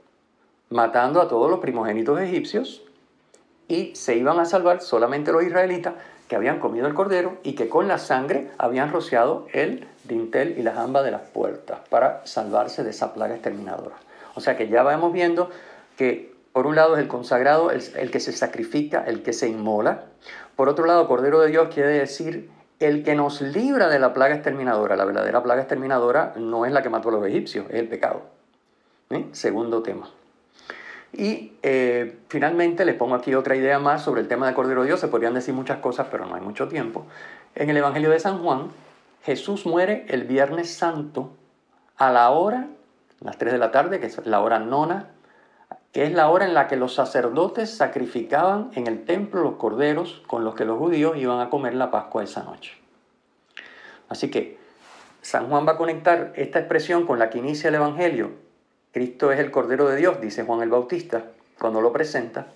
matando 0.73 1.21
a 1.21 1.27
todos 1.27 1.49
los 1.49 1.59
primogénitos 1.59 2.19
egipcios, 2.19 2.81
y 3.67 3.95
se 3.95 4.15
iban 4.15 4.39
a 4.39 4.45
salvar 4.45 4.81
solamente 4.81 5.31
los 5.31 5.43
israelitas 5.43 5.93
que 6.27 6.35
habían 6.35 6.59
comido 6.59 6.87
el 6.87 6.93
cordero 6.93 7.37
y 7.43 7.53
que 7.53 7.69
con 7.69 7.87
la 7.87 7.97
sangre 7.97 8.49
habían 8.57 8.91
rociado 8.91 9.47
el 9.53 9.87
dintel 10.03 10.57
y 10.57 10.63
la 10.63 10.73
jamba 10.73 11.01
de 11.03 11.11
las 11.11 11.21
puertas 11.21 11.79
para 11.89 12.25
salvarse 12.25 12.83
de 12.83 12.89
esa 12.89 13.13
plaga 13.13 13.35
exterminadora. 13.35 13.95
O 14.35 14.41
sea 14.41 14.57
que 14.57 14.67
ya 14.67 14.83
vamos 14.83 15.13
viendo 15.13 15.49
que 15.95 16.33
por 16.51 16.67
un 16.67 16.75
lado 16.75 16.95
es 16.95 17.01
el 17.01 17.07
consagrado, 17.07 17.71
el, 17.71 17.81
el 17.95 18.11
que 18.11 18.19
se 18.19 18.31
sacrifica, 18.31 19.03
el 19.05 19.23
que 19.23 19.33
se 19.33 19.47
inmola. 19.47 20.05
Por 20.55 20.69
otro 20.69 20.85
lado, 20.85 21.07
Cordero 21.07 21.39
de 21.39 21.49
Dios 21.49 21.69
quiere 21.73 21.89
decir 21.89 22.49
el 22.79 23.03
que 23.03 23.15
nos 23.15 23.41
libra 23.41 23.89
de 23.89 23.99
la 23.99 24.13
plaga 24.13 24.35
exterminadora. 24.35 24.95
La 24.95 25.05
verdadera 25.05 25.41
plaga 25.41 25.61
exterminadora 25.61 26.33
no 26.35 26.65
es 26.65 26.71
la 26.71 26.81
que 26.81 26.89
mató 26.89 27.09
a 27.09 27.13
los 27.13 27.25
egipcios, 27.25 27.65
es 27.69 27.79
el 27.79 27.87
pecado. 27.87 28.21
¿Eh? 29.09 29.27
Segundo 29.31 29.81
tema. 29.81 30.09
Y 31.13 31.53
eh, 31.61 32.17
finalmente 32.27 32.85
les 32.85 32.95
pongo 32.95 33.15
aquí 33.15 33.35
otra 33.35 33.55
idea 33.55 33.77
más 33.77 34.03
sobre 34.03 34.21
el 34.21 34.27
tema 34.27 34.47
de 34.47 34.55
Cordero 34.55 34.81
de 34.81 34.87
Dios. 34.87 34.99
Se 34.99 35.07
podrían 35.07 35.35
decir 35.35 35.53
muchas 35.53 35.77
cosas, 35.77 36.07
pero 36.09 36.25
no 36.25 36.35
hay 36.35 36.41
mucho 36.41 36.67
tiempo. 36.67 37.05
En 37.53 37.69
el 37.69 37.77
Evangelio 37.77 38.09
de 38.09 38.19
San 38.19 38.39
Juan, 38.39 38.69
Jesús 39.23 39.65
muere 39.65 40.05
el 40.09 40.23
Viernes 40.23 40.73
Santo 40.73 41.31
a 41.97 42.11
la 42.11 42.31
hora, 42.31 42.67
las 43.21 43.37
3 43.37 43.53
de 43.53 43.59
la 43.59 43.71
tarde, 43.71 43.99
que 43.99 44.07
es 44.07 44.25
la 44.25 44.41
hora 44.41 44.57
nona, 44.59 45.09
que 45.93 46.03
es 46.03 46.11
la 46.11 46.29
hora 46.29 46.45
en 46.45 46.55
la 46.55 46.67
que 46.67 46.75
los 46.75 46.95
sacerdotes 46.95 47.69
sacrificaban 47.69 48.71
en 48.73 48.87
el 48.87 49.05
templo 49.05 49.43
los 49.43 49.55
corderos 49.55 50.23
con 50.25 50.43
los 50.43 50.55
que 50.55 50.65
los 50.65 50.79
judíos 50.79 51.15
iban 51.17 51.39
a 51.39 51.51
comer 51.51 51.75
la 51.75 51.91
Pascua 51.91 52.23
esa 52.23 52.43
noche. 52.43 52.73
Así 54.09 54.31
que 54.31 54.57
San 55.21 55.47
Juan 55.47 55.67
va 55.67 55.73
a 55.73 55.77
conectar 55.77 56.33
esta 56.35 56.59
expresión 56.59 57.05
con 57.05 57.19
la 57.19 57.29
que 57.29 57.37
inicia 57.37 57.69
el 57.69 57.75
Evangelio. 57.75 58.31
Cristo 58.93 59.31
es 59.31 59.39
el 59.39 59.49
Cordero 59.49 59.89
de 59.89 59.95
Dios, 59.95 60.21
dice 60.21 60.43
Juan 60.43 60.61
el 60.61 60.69
Bautista, 60.69 61.31
cuando 61.59 61.81
lo 61.81 61.91
presenta, 61.91 62.49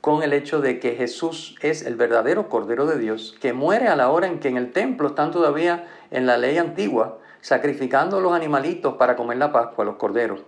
con 0.00 0.22
el 0.22 0.32
hecho 0.32 0.60
de 0.60 0.78
que 0.78 0.94
Jesús 0.94 1.56
es 1.62 1.84
el 1.84 1.96
verdadero 1.96 2.48
Cordero 2.48 2.86
de 2.86 2.96
Dios, 2.96 3.36
que 3.40 3.52
muere 3.52 3.88
a 3.88 3.96
la 3.96 4.08
hora 4.08 4.28
en 4.28 4.38
que 4.38 4.46
en 4.46 4.56
el 4.56 4.70
templo 4.70 5.08
están 5.08 5.32
todavía 5.32 5.88
en 6.12 6.26
la 6.26 6.38
ley 6.38 6.58
antigua, 6.58 7.18
sacrificando 7.40 8.20
los 8.20 8.32
animalitos 8.32 8.94
para 8.98 9.16
comer 9.16 9.38
la 9.38 9.50
Pascua, 9.50 9.84
los 9.84 9.96
corderos. 9.96 10.42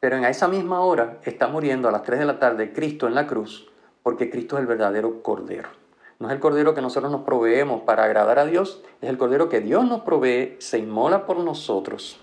Pero 0.00 0.18
en 0.18 0.26
esa 0.26 0.48
misma 0.48 0.80
hora 0.80 1.16
está 1.24 1.48
muriendo 1.48 1.88
a 1.88 1.92
las 1.92 2.02
3 2.02 2.18
de 2.18 2.26
la 2.26 2.38
tarde 2.38 2.74
Cristo 2.74 3.06
en 3.06 3.14
la 3.14 3.26
cruz, 3.26 3.70
porque 4.02 4.28
Cristo 4.28 4.56
es 4.56 4.60
el 4.60 4.66
verdadero 4.66 5.22
Cordero. 5.22 5.70
No 6.18 6.28
es 6.28 6.34
el 6.34 6.40
Cordero 6.40 6.74
que 6.74 6.82
nosotros 6.82 7.10
nos 7.10 7.22
proveemos 7.22 7.84
para 7.84 8.04
agradar 8.04 8.38
a 8.38 8.44
Dios, 8.44 8.82
es 9.00 9.08
el 9.08 9.16
Cordero 9.16 9.48
que 9.48 9.62
Dios 9.62 9.86
nos 9.86 10.02
provee, 10.02 10.56
se 10.58 10.76
inmola 10.76 11.24
por 11.24 11.38
nosotros. 11.38 12.20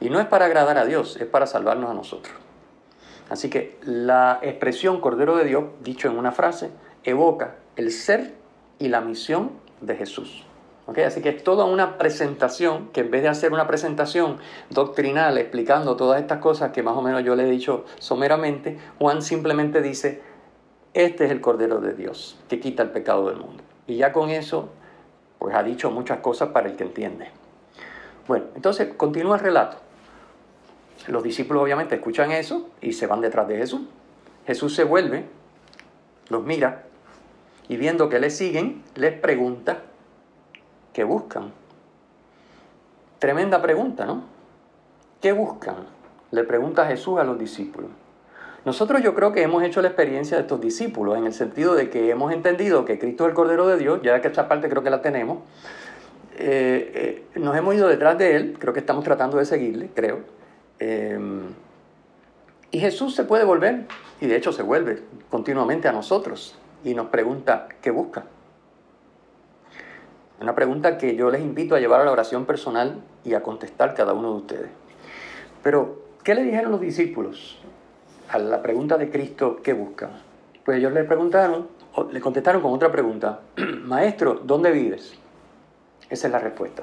Y 0.00 0.10
no 0.10 0.20
es 0.20 0.26
para 0.26 0.46
agradar 0.46 0.78
a 0.78 0.84
Dios, 0.84 1.16
es 1.20 1.26
para 1.26 1.46
salvarnos 1.46 1.90
a 1.90 1.94
nosotros. 1.94 2.34
Así 3.30 3.48
que 3.48 3.78
la 3.82 4.38
expresión 4.42 5.00
Cordero 5.00 5.36
de 5.36 5.44
Dios, 5.44 5.64
dicho 5.82 6.08
en 6.08 6.18
una 6.18 6.32
frase, 6.32 6.70
evoca 7.04 7.56
el 7.76 7.90
ser 7.90 8.34
y 8.78 8.88
la 8.88 9.00
misión 9.00 9.52
de 9.80 9.96
Jesús. 9.96 10.44
Así 10.86 11.22
que 11.22 11.30
es 11.30 11.42
toda 11.42 11.64
una 11.64 11.96
presentación 11.96 12.88
que 12.88 13.00
en 13.00 13.10
vez 13.10 13.22
de 13.22 13.28
hacer 13.28 13.52
una 13.52 13.66
presentación 13.66 14.36
doctrinal 14.68 15.38
explicando 15.38 15.96
todas 15.96 16.20
estas 16.20 16.38
cosas 16.38 16.72
que 16.72 16.82
más 16.82 16.94
o 16.94 17.00
menos 17.00 17.24
yo 17.24 17.34
le 17.34 17.44
he 17.44 17.50
dicho 17.50 17.86
someramente, 17.98 18.78
Juan 18.98 19.22
simplemente 19.22 19.80
dice, 19.80 20.20
este 20.92 21.24
es 21.24 21.30
el 21.30 21.40
Cordero 21.40 21.80
de 21.80 21.94
Dios 21.94 22.38
que 22.48 22.60
quita 22.60 22.82
el 22.82 22.90
pecado 22.90 23.28
del 23.28 23.38
mundo. 23.38 23.64
Y 23.86 23.96
ya 23.96 24.12
con 24.12 24.28
eso, 24.28 24.68
pues 25.38 25.54
ha 25.54 25.62
dicho 25.62 25.90
muchas 25.90 26.18
cosas 26.18 26.50
para 26.50 26.68
el 26.68 26.76
que 26.76 26.84
entiende. 26.84 27.30
Bueno, 28.28 28.46
entonces 28.54 28.94
continúa 28.94 29.36
el 29.36 29.42
relato. 29.42 29.78
Los 31.08 31.22
discípulos 31.22 31.62
obviamente 31.62 31.96
escuchan 31.96 32.32
eso 32.32 32.70
y 32.80 32.92
se 32.92 33.06
van 33.06 33.20
detrás 33.20 33.46
de 33.48 33.58
Jesús. 33.58 33.82
Jesús 34.46 34.74
se 34.74 34.84
vuelve, 34.84 35.24
los 36.28 36.44
mira 36.44 36.84
y 37.68 37.76
viendo 37.76 38.08
que 38.08 38.18
le 38.18 38.30
siguen, 38.30 38.82
les 38.94 39.18
pregunta, 39.18 39.82
¿qué 40.92 41.04
buscan? 41.04 41.52
Tremenda 43.18 43.62
pregunta, 43.62 44.04
¿no? 44.04 44.24
¿Qué 45.20 45.32
buscan? 45.32 45.76
Le 46.30 46.44
pregunta 46.44 46.86
Jesús 46.86 47.18
a 47.18 47.24
los 47.24 47.38
discípulos. 47.38 47.90
Nosotros 48.64 49.02
yo 49.02 49.14
creo 49.14 49.32
que 49.32 49.42
hemos 49.42 49.62
hecho 49.62 49.82
la 49.82 49.88
experiencia 49.88 50.36
de 50.36 50.42
estos 50.42 50.60
discípulos 50.60 51.18
en 51.18 51.26
el 51.26 51.32
sentido 51.32 51.74
de 51.74 51.90
que 51.90 52.10
hemos 52.10 52.32
entendido 52.32 52.84
que 52.84 52.98
Cristo 52.98 53.24
es 53.24 53.30
el 53.30 53.34
Cordero 53.34 53.66
de 53.66 53.76
Dios, 53.76 54.00
ya 54.02 54.20
que 54.20 54.28
esta 54.28 54.48
parte 54.48 54.68
creo 54.68 54.82
que 54.82 54.90
la 54.90 55.02
tenemos, 55.02 55.38
eh, 56.36 57.24
eh, 57.34 57.38
nos 57.38 57.56
hemos 57.56 57.74
ido 57.74 57.88
detrás 57.88 58.18
de 58.18 58.36
Él, 58.36 58.56
creo 58.58 58.72
que 58.72 58.80
estamos 58.80 59.04
tratando 59.04 59.36
de 59.36 59.44
seguirle, 59.44 59.90
creo. 59.94 60.20
Eh, 60.78 61.18
y 62.70 62.80
Jesús 62.80 63.14
se 63.14 63.22
puede 63.22 63.44
volver, 63.44 63.86
y 64.20 64.26
de 64.26 64.36
hecho 64.36 64.52
se 64.52 64.64
vuelve 64.64 65.02
continuamente 65.30 65.86
a 65.86 65.92
nosotros, 65.92 66.56
y 66.82 66.94
nos 66.94 67.06
pregunta, 67.06 67.68
¿qué 67.80 67.92
busca? 67.92 68.24
Una 70.40 70.56
pregunta 70.56 70.98
que 70.98 71.14
yo 71.14 71.30
les 71.30 71.40
invito 71.40 71.76
a 71.76 71.78
llevar 71.78 72.00
a 72.00 72.04
la 72.04 72.10
oración 72.10 72.46
personal 72.46 73.00
y 73.24 73.34
a 73.34 73.42
contestar 73.44 73.94
cada 73.94 74.12
uno 74.12 74.32
de 74.32 74.36
ustedes. 74.38 74.70
Pero, 75.62 76.02
¿qué 76.24 76.34
le 76.34 76.42
dijeron 76.42 76.72
los 76.72 76.80
discípulos 76.80 77.58
a 78.28 78.38
la 78.38 78.60
pregunta 78.60 78.98
de 78.98 79.08
Cristo, 79.08 79.60
¿qué 79.62 79.72
buscan? 79.72 80.10
Pues 80.64 80.78
ellos 80.78 80.92
le 80.92 81.04
preguntaron, 81.04 81.68
le 82.10 82.20
contestaron 82.20 82.60
con 82.60 82.72
otra 82.72 82.90
pregunta, 82.90 83.40
Maestro, 83.84 84.40
¿dónde 84.42 84.72
vives? 84.72 85.14
Esa 86.10 86.26
es 86.26 86.32
la 86.32 86.40
respuesta. 86.40 86.82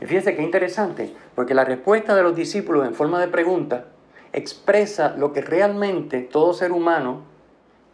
Y 0.00 0.06
fíjense 0.06 0.34
qué 0.34 0.42
interesante, 0.42 1.12
porque 1.34 1.54
la 1.54 1.64
respuesta 1.64 2.14
de 2.14 2.22
los 2.22 2.34
discípulos 2.34 2.86
en 2.86 2.94
forma 2.94 3.20
de 3.20 3.28
pregunta 3.28 3.86
expresa 4.32 5.14
lo 5.16 5.32
que 5.32 5.42
realmente 5.42 6.20
todo 6.20 6.54
ser 6.54 6.72
humano 6.72 7.22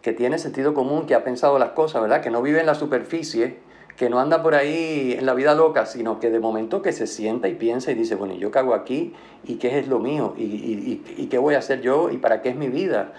que 0.03 0.13
tiene 0.13 0.39
sentido 0.39 0.73
común, 0.73 1.07
que 1.07 1.17
ha 1.17 1.25
pensado 1.25 1.59
las 1.59 1.71
cosas, 1.71 2.01
¿verdad? 2.01 2.21
Que 2.21 2.31
no 2.31 2.41
vive 2.41 2.61
en 2.61 2.67
la 2.67 2.77
superficie, 2.77 3.59
que 3.97 4.09
no 4.09 4.21
anda 4.21 4.41
por 4.41 4.55
ahí 4.55 5.17
en 5.19 5.27
la 5.27 5.35
vida 5.35 5.55
loca, 5.55 5.85
sino 5.85 6.21
que 6.21 6.31
de 6.31 6.39
momento 6.39 6.81
que 6.81 6.93
se 6.93 7.09
sienta 7.09 7.49
y 7.49 7.55
piensa 7.55 7.91
y 7.91 7.95
dice, 7.95 8.15
bueno, 8.15 8.35
¿y 8.35 8.39
yo 8.39 8.53
qué 8.53 8.61
hago 8.61 8.75
aquí? 8.75 9.15
¿Y 9.43 9.57
qué 9.57 9.81
es 9.81 9.89
lo 9.89 9.99
mío? 9.99 10.35
¿Y, 10.37 11.03
y 11.17 11.27
qué 11.27 11.39
voy 11.39 11.57
a 11.57 11.59
hacer 11.59 11.81
yo? 11.81 12.11
¿Y 12.11 12.19
para 12.19 12.41
qué 12.41 12.51
es 12.51 12.57
mi 12.57 12.69
vida? 12.69 13.15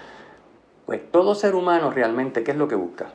Pues 0.86 1.02
todo 1.12 1.36
ser 1.36 1.56
humano 1.56 1.91
realmente, 1.91 2.43
¿qué 2.43 2.52
es 2.52 2.58
lo 2.58 2.69
que 2.69 2.76
busca? 2.76 3.08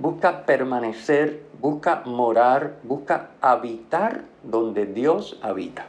Busca 0.00 0.46
permanecer, 0.46 1.42
busca 1.60 2.02
morar, 2.06 2.78
busca 2.82 3.28
habitar 3.40 4.22
donde 4.42 4.86
Dios 4.86 5.38
habita. 5.42 5.86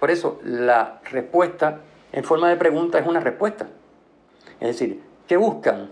Por 0.00 0.10
eso 0.10 0.40
la 0.44 1.00
respuesta 1.10 1.78
en 2.12 2.24
forma 2.24 2.50
de 2.50 2.56
pregunta 2.56 2.98
es 2.98 3.06
una 3.06 3.20
respuesta. 3.20 3.68
Es 4.60 4.68
decir, 4.68 5.00
¿qué 5.28 5.36
buscan? 5.36 5.90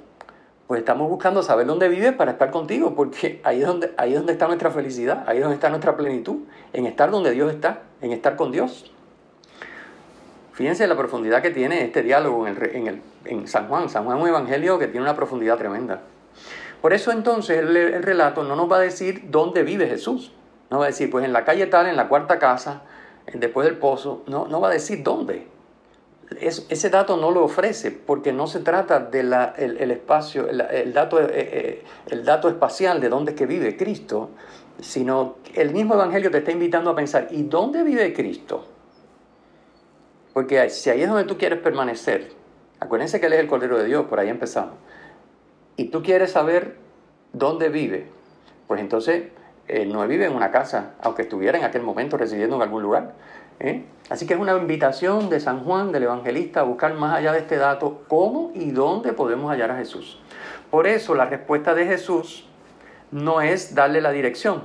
Pues 0.66 0.80
estamos 0.80 1.08
buscando 1.08 1.42
saber 1.42 1.66
dónde 1.66 1.88
vives 1.88 2.12
para 2.12 2.32
estar 2.32 2.50
contigo, 2.50 2.94
porque 2.94 3.40
ahí 3.44 3.60
es, 3.60 3.66
donde, 3.66 3.92
ahí 3.96 4.10
es 4.10 4.18
donde 4.18 4.32
está 4.32 4.48
nuestra 4.48 4.70
felicidad, 4.70 5.24
ahí 5.28 5.38
es 5.38 5.42
donde 5.42 5.54
está 5.54 5.68
nuestra 5.68 5.96
plenitud, 5.96 6.40
en 6.72 6.86
estar 6.86 7.10
donde 7.10 7.30
Dios 7.30 7.52
está, 7.52 7.82
en 8.00 8.12
estar 8.12 8.36
con 8.36 8.52
Dios. 8.52 8.92
Fíjense 10.52 10.86
la 10.86 10.96
profundidad 10.96 11.40
que 11.40 11.50
tiene 11.50 11.84
este 11.84 12.02
diálogo 12.02 12.46
en, 12.46 12.86
el, 12.86 13.02
en, 13.24 13.48
San 13.48 13.68
Juan. 13.68 13.88
San 13.88 14.04
Juan 14.04 14.18
es 14.18 14.22
un 14.24 14.28
evangelio 14.28 14.78
que 14.78 14.88
tiene 14.88 15.02
una 15.02 15.16
profundidad 15.16 15.56
tremenda. 15.56 16.02
Por 16.80 16.92
eso 16.92 17.12
entonces 17.12 17.58
el, 17.58 17.76
el, 17.76 18.02
relato 18.02 18.42
no 18.42 18.56
nos 18.56 18.70
va 18.70 18.76
a 18.76 18.80
decir 18.80 19.24
dónde 19.30 19.62
vive 19.62 19.86
Jesús. 19.86 20.32
No 20.70 20.78
va 20.78 20.84
a 20.84 20.88
decir, 20.88 21.10
pues 21.10 21.24
en 21.24 21.32
la 21.32 21.44
calle 21.44 21.66
tal, 21.66 21.86
en 21.86 21.96
la 21.96 22.08
cuarta 22.08 22.38
casa, 22.38 22.82
después 23.32 23.66
del 23.66 23.76
pozo. 23.76 24.22
No, 24.26 24.46
no 24.46 24.60
va 24.60 24.68
a 24.68 24.72
decir 24.72 25.02
dónde 25.02 25.46
ese 26.38 26.90
dato 26.90 27.16
no 27.16 27.30
lo 27.30 27.44
ofrece 27.44 27.90
porque 27.90 28.32
no 28.32 28.46
se 28.46 28.60
trata 28.60 29.00
del 29.00 29.32
el, 29.56 29.90
espacio, 29.90 30.48
el, 30.48 30.92
dato, 30.92 31.20
eh, 31.20 31.28
eh, 31.32 31.84
el 32.08 32.24
dato 32.24 32.48
espacial 32.48 33.00
de 33.00 33.08
dónde 33.08 33.32
es 33.32 33.36
que 33.36 33.46
vive 33.46 33.76
Cristo, 33.76 34.30
sino 34.80 35.36
el 35.54 35.72
mismo 35.72 35.94
Evangelio 35.94 36.30
te 36.30 36.38
está 36.38 36.52
invitando 36.52 36.90
a 36.90 36.94
pensar, 36.94 37.28
¿y 37.30 37.42
dónde 37.42 37.82
vive 37.82 38.12
Cristo? 38.12 38.64
Porque 40.32 40.70
si 40.70 40.90
ahí 40.90 41.02
es 41.02 41.08
donde 41.08 41.24
tú 41.24 41.36
quieres 41.36 41.58
permanecer, 41.58 42.30
acuérdense 42.78 43.18
que 43.18 43.26
Él 43.26 43.32
es 43.32 43.40
el 43.40 43.48
Cordero 43.48 43.78
de 43.78 43.86
Dios, 43.86 44.06
por 44.06 44.20
ahí 44.20 44.28
empezamos, 44.28 44.74
y 45.80 45.84
tú 45.84 46.02
quieres 46.02 46.32
saber 46.32 46.76
dónde 47.32 47.70
vive, 47.70 48.06
pues 48.66 48.82
entonces 48.82 49.28
Él 49.66 49.90
no 49.90 50.06
vive 50.06 50.26
en 50.26 50.34
una 50.34 50.50
casa, 50.50 50.92
aunque 51.00 51.22
estuviera 51.22 51.56
en 51.56 51.64
aquel 51.64 51.80
momento 51.80 52.18
residiendo 52.18 52.56
en 52.56 52.62
algún 52.62 52.82
lugar, 52.82 53.14
¿Eh? 53.62 53.84
Así 54.08 54.26
que 54.26 54.32
es 54.32 54.40
una 54.40 54.56
invitación 54.56 55.28
de 55.28 55.38
San 55.38 55.64
Juan, 55.64 55.92
del 55.92 56.04
evangelista, 56.04 56.60
a 56.60 56.62
buscar 56.64 56.94
más 56.94 57.14
allá 57.14 57.32
de 57.32 57.40
este 57.40 57.56
dato 57.56 58.02
cómo 58.08 58.52
y 58.54 58.70
dónde 58.70 59.12
podemos 59.12 59.50
hallar 59.50 59.70
a 59.70 59.76
Jesús. 59.76 60.18
Por 60.70 60.86
eso 60.86 61.14
la 61.14 61.26
respuesta 61.26 61.74
de 61.74 61.84
Jesús 61.84 62.46
no 63.10 63.42
es 63.42 63.74
darle 63.74 64.00
la 64.00 64.12
dirección, 64.12 64.62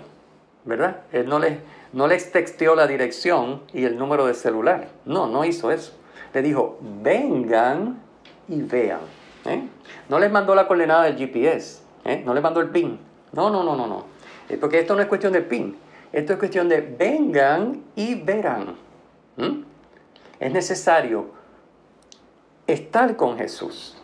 ¿verdad? 0.63 1.01
Él 1.11 1.27
no 1.27 1.39
les, 1.39 1.59
no 1.91 2.07
les 2.07 2.31
texteó 2.31 2.73
la 2.75 2.87
dirección 2.87 3.63
y 3.73 3.83
el 3.83 3.97
número 3.97 4.25
de 4.27 4.33
celular. 4.33 4.87
No, 5.03 5.27
no 5.27 5.43
hizo 5.43 5.71
eso. 5.71 5.91
Le 6.33 6.41
dijo, 6.41 6.77
vengan 6.81 8.01
y 8.47 8.61
vean. 8.61 9.24
¿Eh? 9.45 9.67
No 10.09 10.19
les 10.19 10.31
mandó 10.31 10.55
la 10.55 10.67
coordenada 10.67 11.03
del 11.03 11.17
GPS, 11.17 11.81
¿eh? 12.03 12.23
no 12.25 12.33
les 12.33 12.43
mandó 12.43 12.61
el 12.61 12.69
PIN. 12.69 12.99
No, 13.31 13.49
no, 13.49 13.63
no, 13.63 13.75
no, 13.75 13.87
no. 13.87 14.05
Porque 14.59 14.79
esto 14.79 14.95
no 14.95 15.01
es 15.01 15.07
cuestión 15.07 15.33
del 15.33 15.45
PIN. 15.45 15.75
Esto 16.11 16.33
es 16.33 16.39
cuestión 16.39 16.69
de 16.69 16.81
vengan 16.81 17.83
y 17.95 18.15
verán. 18.15 18.75
Es 20.39 20.51
necesario 20.51 21.31
estar 22.67 23.15
con 23.15 23.37
Jesús 23.37 23.97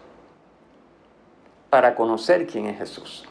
para 1.69 1.95
conocer 1.95 2.47
quién 2.47 2.65
es 2.65 2.77
Jesús. 2.77 3.25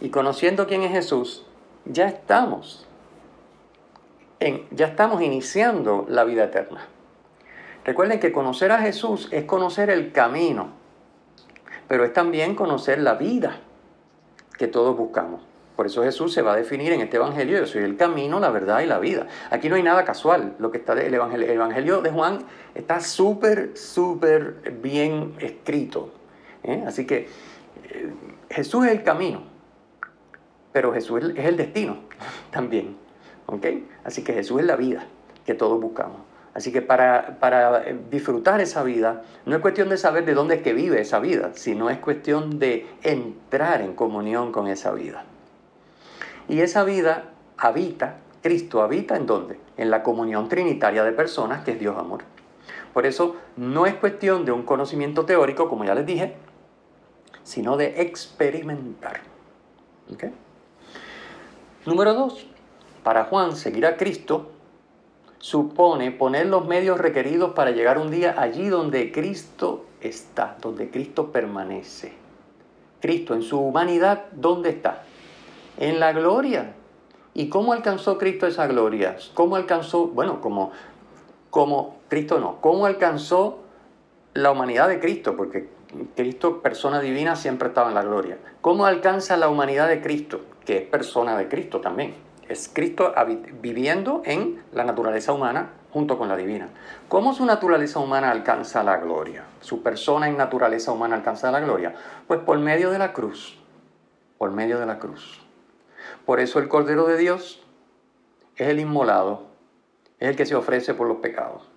Y 0.00 0.10
conociendo 0.10 0.66
quién 0.66 0.82
es 0.82 0.92
Jesús, 0.92 1.46
ya 1.86 2.06
estamos 2.06 2.86
en, 4.40 4.66
ya 4.70 4.86
estamos 4.86 5.22
iniciando 5.22 6.04
la 6.08 6.24
vida 6.24 6.44
eterna. 6.44 6.86
Recuerden 7.84 8.20
que 8.20 8.32
conocer 8.32 8.72
a 8.72 8.80
Jesús 8.80 9.28
es 9.30 9.44
conocer 9.44 9.88
el 9.90 10.12
camino, 10.12 10.70
pero 11.88 12.04
es 12.04 12.12
también 12.12 12.54
conocer 12.54 12.98
la 12.98 13.14
vida 13.14 13.60
que 14.58 14.68
todos 14.68 14.96
buscamos. 14.96 15.42
Por 15.76 15.86
eso 15.86 16.02
Jesús 16.02 16.32
se 16.32 16.40
va 16.40 16.54
a 16.54 16.56
definir 16.56 16.92
en 16.92 17.02
este 17.02 17.18
Evangelio, 17.18 17.58
yo 17.58 17.66
soy 17.66 17.82
el 17.82 17.96
camino, 17.96 18.40
la 18.40 18.48
verdad 18.48 18.80
y 18.80 18.86
la 18.86 18.98
vida. 18.98 19.26
Aquí 19.50 19.68
no 19.68 19.76
hay 19.76 19.82
nada 19.82 20.04
casual. 20.04 20.54
Lo 20.58 20.70
que 20.70 20.78
está 20.78 20.94
el 20.94 21.12
Evangelio, 21.12 21.46
el 21.46 21.52
evangelio 21.52 22.00
de 22.00 22.10
Juan 22.10 22.38
está 22.74 23.00
súper, 23.00 23.76
súper 23.76 24.78
bien 24.82 25.34
escrito. 25.38 26.14
¿eh? 26.62 26.82
Así 26.86 27.06
que 27.06 27.28
eh, 27.90 28.10
Jesús 28.48 28.86
es 28.86 28.92
el 28.92 29.02
camino, 29.02 29.42
pero 30.72 30.94
Jesús 30.94 31.22
es 31.36 31.44
el 31.44 31.58
destino 31.58 31.98
también. 32.50 32.96
Así 34.02 34.24
que 34.24 34.32
Jesús 34.32 34.60
es 34.60 34.66
la 34.66 34.76
vida 34.76 35.06
que 35.44 35.54
todos 35.54 35.80
buscamos. 35.80 36.25
Así 36.56 36.72
que 36.72 36.80
para, 36.80 37.36
para, 37.38 37.84
disfrutar 38.10 38.62
esa 38.62 38.82
vida, 38.82 39.20
no 39.44 39.54
es 39.54 39.60
cuestión 39.60 39.90
de 39.90 39.98
saber 39.98 40.24
de 40.24 40.32
dónde 40.32 40.54
es 40.54 40.62
que 40.62 40.72
vive 40.72 40.98
esa 40.98 41.18
vida, 41.18 41.50
sino 41.52 41.90
es 41.90 41.98
cuestión 41.98 42.58
de 42.58 42.86
entrar 43.02 43.82
en 43.82 43.92
comunión 43.92 44.52
con 44.52 44.66
esa 44.66 44.90
vida. 44.92 45.24
Y 46.48 46.60
esa 46.60 46.82
vida 46.82 47.24
habita, 47.58 48.20
Cristo 48.42 48.80
habita 48.80 49.16
en 49.16 49.26
dónde? 49.26 49.60
En 49.76 49.90
la 49.90 50.02
comunión 50.02 50.48
trinitaria 50.48 51.04
de 51.04 51.12
personas 51.12 51.62
que 51.62 51.72
es 51.72 51.78
Dios 51.78 51.94
amor. 51.98 52.22
Por 52.94 53.04
eso 53.04 53.36
no 53.58 53.84
es 53.84 53.92
cuestión 53.96 54.46
de 54.46 54.52
un 54.52 54.62
conocimiento 54.62 55.26
teórico, 55.26 55.68
como 55.68 55.84
ya 55.84 55.94
les 55.94 56.06
dije, 56.06 56.36
sino 57.42 57.76
de 57.76 58.00
experimentar. 58.00 59.20
Número 61.84 62.14
dos, 62.14 62.46
para 63.04 63.24
Juan 63.24 63.54
seguir 63.56 63.84
a 63.84 63.98
Cristo 63.98 64.52
supone 65.38 66.10
poner 66.10 66.46
los 66.46 66.66
medios 66.66 66.98
requeridos 66.98 67.52
para 67.52 67.70
llegar 67.70 67.98
un 67.98 68.10
día 68.10 68.34
allí 68.38 68.68
donde 68.68 69.12
Cristo 69.12 69.84
está, 70.00 70.56
donde 70.60 70.90
Cristo 70.90 71.32
permanece. 71.32 72.12
Cristo 73.00 73.34
en 73.34 73.42
su 73.42 73.60
humanidad, 73.60 74.26
¿dónde 74.32 74.70
está? 74.70 75.02
en 75.78 76.00
la 76.00 76.12
gloria. 76.12 76.72
¿Y 77.34 77.48
cómo 77.48 77.72
alcanzó 77.72 78.18
Cristo 78.18 78.46
esa 78.46 78.66
gloria? 78.66 79.16
¿Cómo 79.34 79.56
alcanzó, 79.56 80.06
bueno, 80.06 80.40
como, 80.40 80.72
como 81.50 81.96
Cristo 82.08 82.40
no, 82.40 82.60
cómo 82.60 82.86
alcanzó 82.86 83.58
la 84.34 84.50
humanidad 84.50 84.88
de 84.88 85.00
Cristo? 85.00 85.36
Porque 85.36 85.68
Cristo, 86.14 86.62
persona 86.62 87.00
divina, 87.00 87.36
siempre 87.36 87.68
estaba 87.68 87.88
en 87.88 87.94
la 87.94 88.02
gloria. 88.02 88.38
¿Cómo 88.60 88.86
alcanza 88.86 89.36
la 89.36 89.48
humanidad 89.48 89.88
de 89.88 90.00
Cristo? 90.00 90.40
Que 90.64 90.78
es 90.78 90.82
persona 90.84 91.36
de 91.36 91.48
Cristo 91.48 91.80
también. 91.80 92.14
Es 92.48 92.70
Cristo 92.72 93.12
viviendo 93.60 94.22
en 94.24 94.62
la 94.72 94.84
naturaleza 94.84 95.32
humana 95.32 95.70
junto 95.92 96.16
con 96.16 96.28
la 96.28 96.36
divina. 96.36 96.68
¿Cómo 97.08 97.34
su 97.34 97.44
naturaleza 97.44 97.98
humana 97.98 98.30
alcanza 98.30 98.82
la 98.82 98.98
gloria? 98.98 99.44
Su 99.60 99.82
persona 99.82 100.28
en 100.28 100.36
naturaleza 100.36 100.92
humana 100.92 101.16
alcanza 101.16 101.50
la 101.50 101.60
gloria. 101.60 101.94
Pues 102.26 102.40
por 102.40 102.58
medio 102.58 102.90
de 102.90 102.98
la 102.98 103.12
cruz. 103.12 103.58
Por 104.38 104.52
medio 104.52 104.78
de 104.78 104.86
la 104.86 104.98
cruz. 104.98 105.40
Por 106.24 106.40
eso 106.40 106.58
el 106.58 106.68
Cordero 106.68 107.06
de 107.06 107.16
Dios 107.16 107.64
es 108.56 108.68
el 108.68 108.78
inmolado, 108.78 109.46
es 110.18 110.28
el 110.28 110.36
que 110.36 110.46
se 110.46 110.54
ofrece 110.54 110.94
por 110.94 111.08
los 111.08 111.18
pecados. 111.18 111.68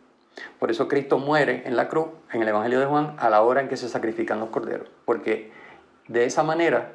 Por 0.60 0.72
eso 0.72 0.88
Cristo 0.88 1.18
muere 1.18 1.64
en 1.66 1.76
la 1.76 1.90
cruz, 1.90 2.08
en 2.32 2.42
el 2.42 2.48
Evangelio 2.48 2.80
de 2.80 2.86
Juan, 2.86 3.16
a 3.20 3.30
la 3.30 3.42
hora 3.42 3.62
en 3.62 3.70
que 3.70 3.78
se 3.78 3.90
sacrifican 3.90 4.40
los 4.40 4.50
corderos. 4.50 4.90
Porque 5.06 5.52
de 6.08 6.26
esa 6.26 6.44
manera 6.44 6.94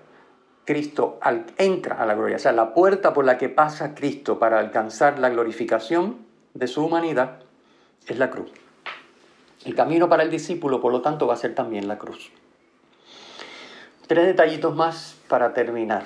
Cristo 0.64 1.18
entra 1.58 1.96
a 1.96 2.06
la 2.06 2.14
gloria. 2.14 2.36
O 2.36 2.38
sea, 2.38 2.52
la 2.52 2.72
puerta 2.72 3.12
por 3.12 3.24
la 3.24 3.38
que 3.38 3.48
pasa 3.48 3.94
Cristo 3.94 4.38
para 4.38 4.58
alcanzar 4.58 5.18
la 5.18 5.28
glorificación 5.28 6.18
de 6.54 6.66
su 6.66 6.84
humanidad 6.84 7.40
es 8.06 8.18
la 8.18 8.30
cruz. 8.30 8.50
El 9.64 9.74
camino 9.74 10.08
para 10.08 10.22
el 10.22 10.30
discípulo, 10.30 10.80
por 10.80 10.92
lo 10.92 11.02
tanto, 11.02 11.26
va 11.26 11.34
a 11.34 11.38
ser 11.38 11.54
también 11.54 11.88
la 11.88 11.98
cruz. 11.98 12.30
Tres 14.06 14.26
detallitos 14.26 14.74
más 14.74 15.16
para 15.28 15.54
terminar. 15.54 16.04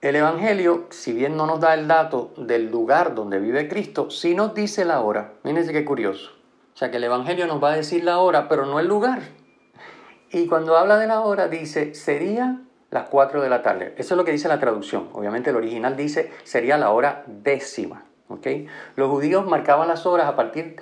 El 0.00 0.16
Evangelio, 0.16 0.86
si 0.90 1.12
bien 1.12 1.36
no 1.36 1.46
nos 1.46 1.60
da 1.60 1.74
el 1.74 1.86
dato 1.86 2.32
del 2.36 2.70
lugar 2.70 3.14
donde 3.14 3.38
vive 3.38 3.68
Cristo, 3.68 4.10
sí 4.10 4.34
nos 4.34 4.54
dice 4.54 4.84
la 4.84 5.00
hora. 5.00 5.34
Fíjense 5.42 5.72
qué 5.72 5.84
curioso. 5.84 6.30
O 6.74 6.78
sea 6.78 6.90
que 6.90 6.96
el 6.96 7.04
Evangelio 7.04 7.46
nos 7.46 7.62
va 7.62 7.72
a 7.72 7.76
decir 7.76 8.04
la 8.04 8.18
hora, 8.18 8.48
pero 8.48 8.64
no 8.64 8.80
el 8.80 8.86
lugar. 8.86 9.20
Y 10.30 10.46
cuando 10.46 10.76
habla 10.76 10.98
de 10.98 11.06
la 11.06 11.20
hora 11.20 11.48
dice, 11.48 11.94
sería 11.94 12.60
las 12.90 13.08
4 13.08 13.42
de 13.42 13.48
la 13.48 13.62
tarde. 13.62 13.94
Eso 13.96 14.14
es 14.14 14.18
lo 14.18 14.24
que 14.24 14.32
dice 14.32 14.48
la 14.48 14.60
traducción. 14.60 15.08
Obviamente 15.12 15.50
el 15.50 15.56
original 15.56 15.96
dice, 15.96 16.32
sería 16.44 16.76
la 16.78 16.90
hora 16.90 17.24
décima. 17.26 18.04
¿okay? 18.28 18.66
Los 18.96 19.10
judíos 19.10 19.46
marcaban 19.46 19.88
las 19.88 20.06
horas 20.06 20.26
a 20.26 20.36
partir, 20.36 20.76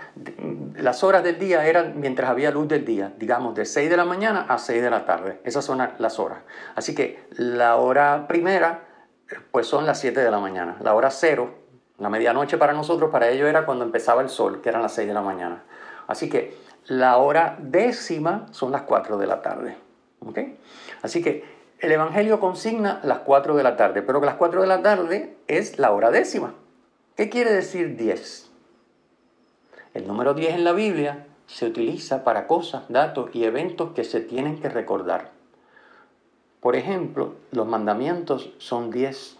las 0.76 1.02
horas 1.02 1.24
del 1.24 1.38
día 1.38 1.66
eran 1.66 1.98
mientras 1.98 2.30
había 2.30 2.50
luz 2.50 2.68
del 2.68 2.84
día, 2.84 3.12
digamos 3.18 3.54
de 3.54 3.64
6 3.64 3.88
de 3.88 3.96
la 3.96 4.04
mañana 4.04 4.46
a 4.48 4.58
6 4.58 4.82
de 4.82 4.90
la 4.90 5.04
tarde. 5.04 5.40
Esas 5.44 5.64
son 5.64 5.78
las 5.98 6.18
horas. 6.18 6.40
Así 6.74 6.94
que 6.94 7.24
la 7.30 7.76
hora 7.76 8.26
primera 8.28 8.84
pues 9.50 9.66
son 9.66 9.86
las 9.86 9.98
7 10.00 10.20
de 10.20 10.30
la 10.30 10.38
mañana. 10.38 10.76
La 10.80 10.94
hora 10.94 11.10
cero, 11.10 11.54
la 11.98 12.08
medianoche 12.08 12.56
para 12.58 12.72
nosotros, 12.72 13.10
para 13.10 13.28
ellos 13.28 13.48
era 13.48 13.66
cuando 13.66 13.84
empezaba 13.84 14.22
el 14.22 14.28
sol, 14.28 14.60
que 14.60 14.68
eran 14.68 14.82
las 14.82 14.92
6 14.92 15.08
de 15.08 15.14
la 15.14 15.22
mañana. 15.22 15.64
Así 16.06 16.30
que 16.30 16.56
la 16.88 17.18
hora 17.18 17.58
décima 17.60 18.46
son 18.50 18.72
las 18.72 18.82
4 18.82 19.18
de 19.18 19.26
la 19.26 19.42
tarde. 19.42 19.76
Así 21.02 21.22
que 21.22 21.44
el 21.78 21.92
Evangelio 21.92 22.40
consigna 22.40 23.00
las 23.04 23.20
4 23.20 23.54
de 23.56 23.62
la 23.62 23.76
tarde, 23.76 24.02
pero 24.02 24.20
las 24.20 24.34
4 24.34 24.62
de 24.62 24.66
la 24.66 24.82
tarde 24.82 25.36
es 25.46 25.78
la 25.78 25.92
hora 25.92 26.10
décima. 26.10 26.54
¿Qué 27.14 27.28
quiere 27.28 27.52
decir 27.52 27.96
10? 27.96 28.50
El 29.94 30.06
número 30.06 30.34
10 30.34 30.54
en 30.54 30.64
la 30.64 30.72
Biblia 30.72 31.26
se 31.46 31.66
utiliza 31.66 32.24
para 32.24 32.46
cosas, 32.46 32.84
datos 32.88 33.30
y 33.34 33.44
eventos 33.44 33.92
que 33.92 34.04
se 34.04 34.20
tienen 34.20 34.60
que 34.60 34.68
recordar. 34.68 35.30
Por 36.60 36.74
ejemplo, 36.74 37.34
los 37.52 37.66
mandamientos 37.66 38.50
son 38.58 38.90
diez. 38.90 39.36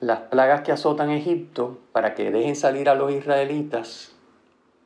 Las 0.00 0.20
plagas 0.20 0.62
que 0.62 0.72
azotan 0.72 1.10
Egipto 1.10 1.78
para 1.92 2.14
que 2.14 2.30
dejen 2.30 2.56
salir 2.56 2.88
a 2.88 2.94
los 2.94 3.12
israelitas 3.12 4.12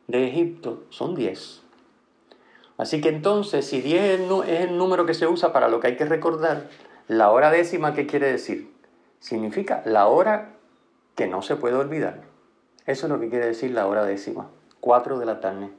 de 0.06 0.28
Egipto 0.28 0.84
son 0.90 1.14
diez. 1.14 1.62
Así 2.76 3.00
que 3.00 3.08
entonces, 3.08 3.66
si 3.66 3.80
diez 3.80 4.20
es 4.20 4.60
el 4.60 4.76
número 4.76 5.06
que 5.06 5.14
se 5.14 5.26
usa 5.26 5.52
para 5.52 5.68
lo 5.68 5.80
que 5.80 5.88
hay 5.88 5.96
que 5.96 6.04
recordar, 6.04 6.68
la 7.06 7.30
hora 7.30 7.50
décima, 7.50 7.94
¿qué 7.94 8.06
quiere 8.06 8.30
decir? 8.30 8.72
Significa 9.20 9.82
la 9.84 10.06
hora 10.06 10.54
que 11.14 11.26
no 11.26 11.42
se 11.42 11.56
puede 11.56 11.76
olvidar. 11.76 12.22
Eso 12.86 13.06
es 13.06 13.12
lo 13.12 13.20
que 13.20 13.28
quiere 13.28 13.46
decir 13.46 13.70
la 13.70 13.86
hora 13.86 14.04
décima. 14.04 14.50
Cuatro 14.80 15.18
de 15.18 15.26
la 15.26 15.40
tarde. 15.40 15.70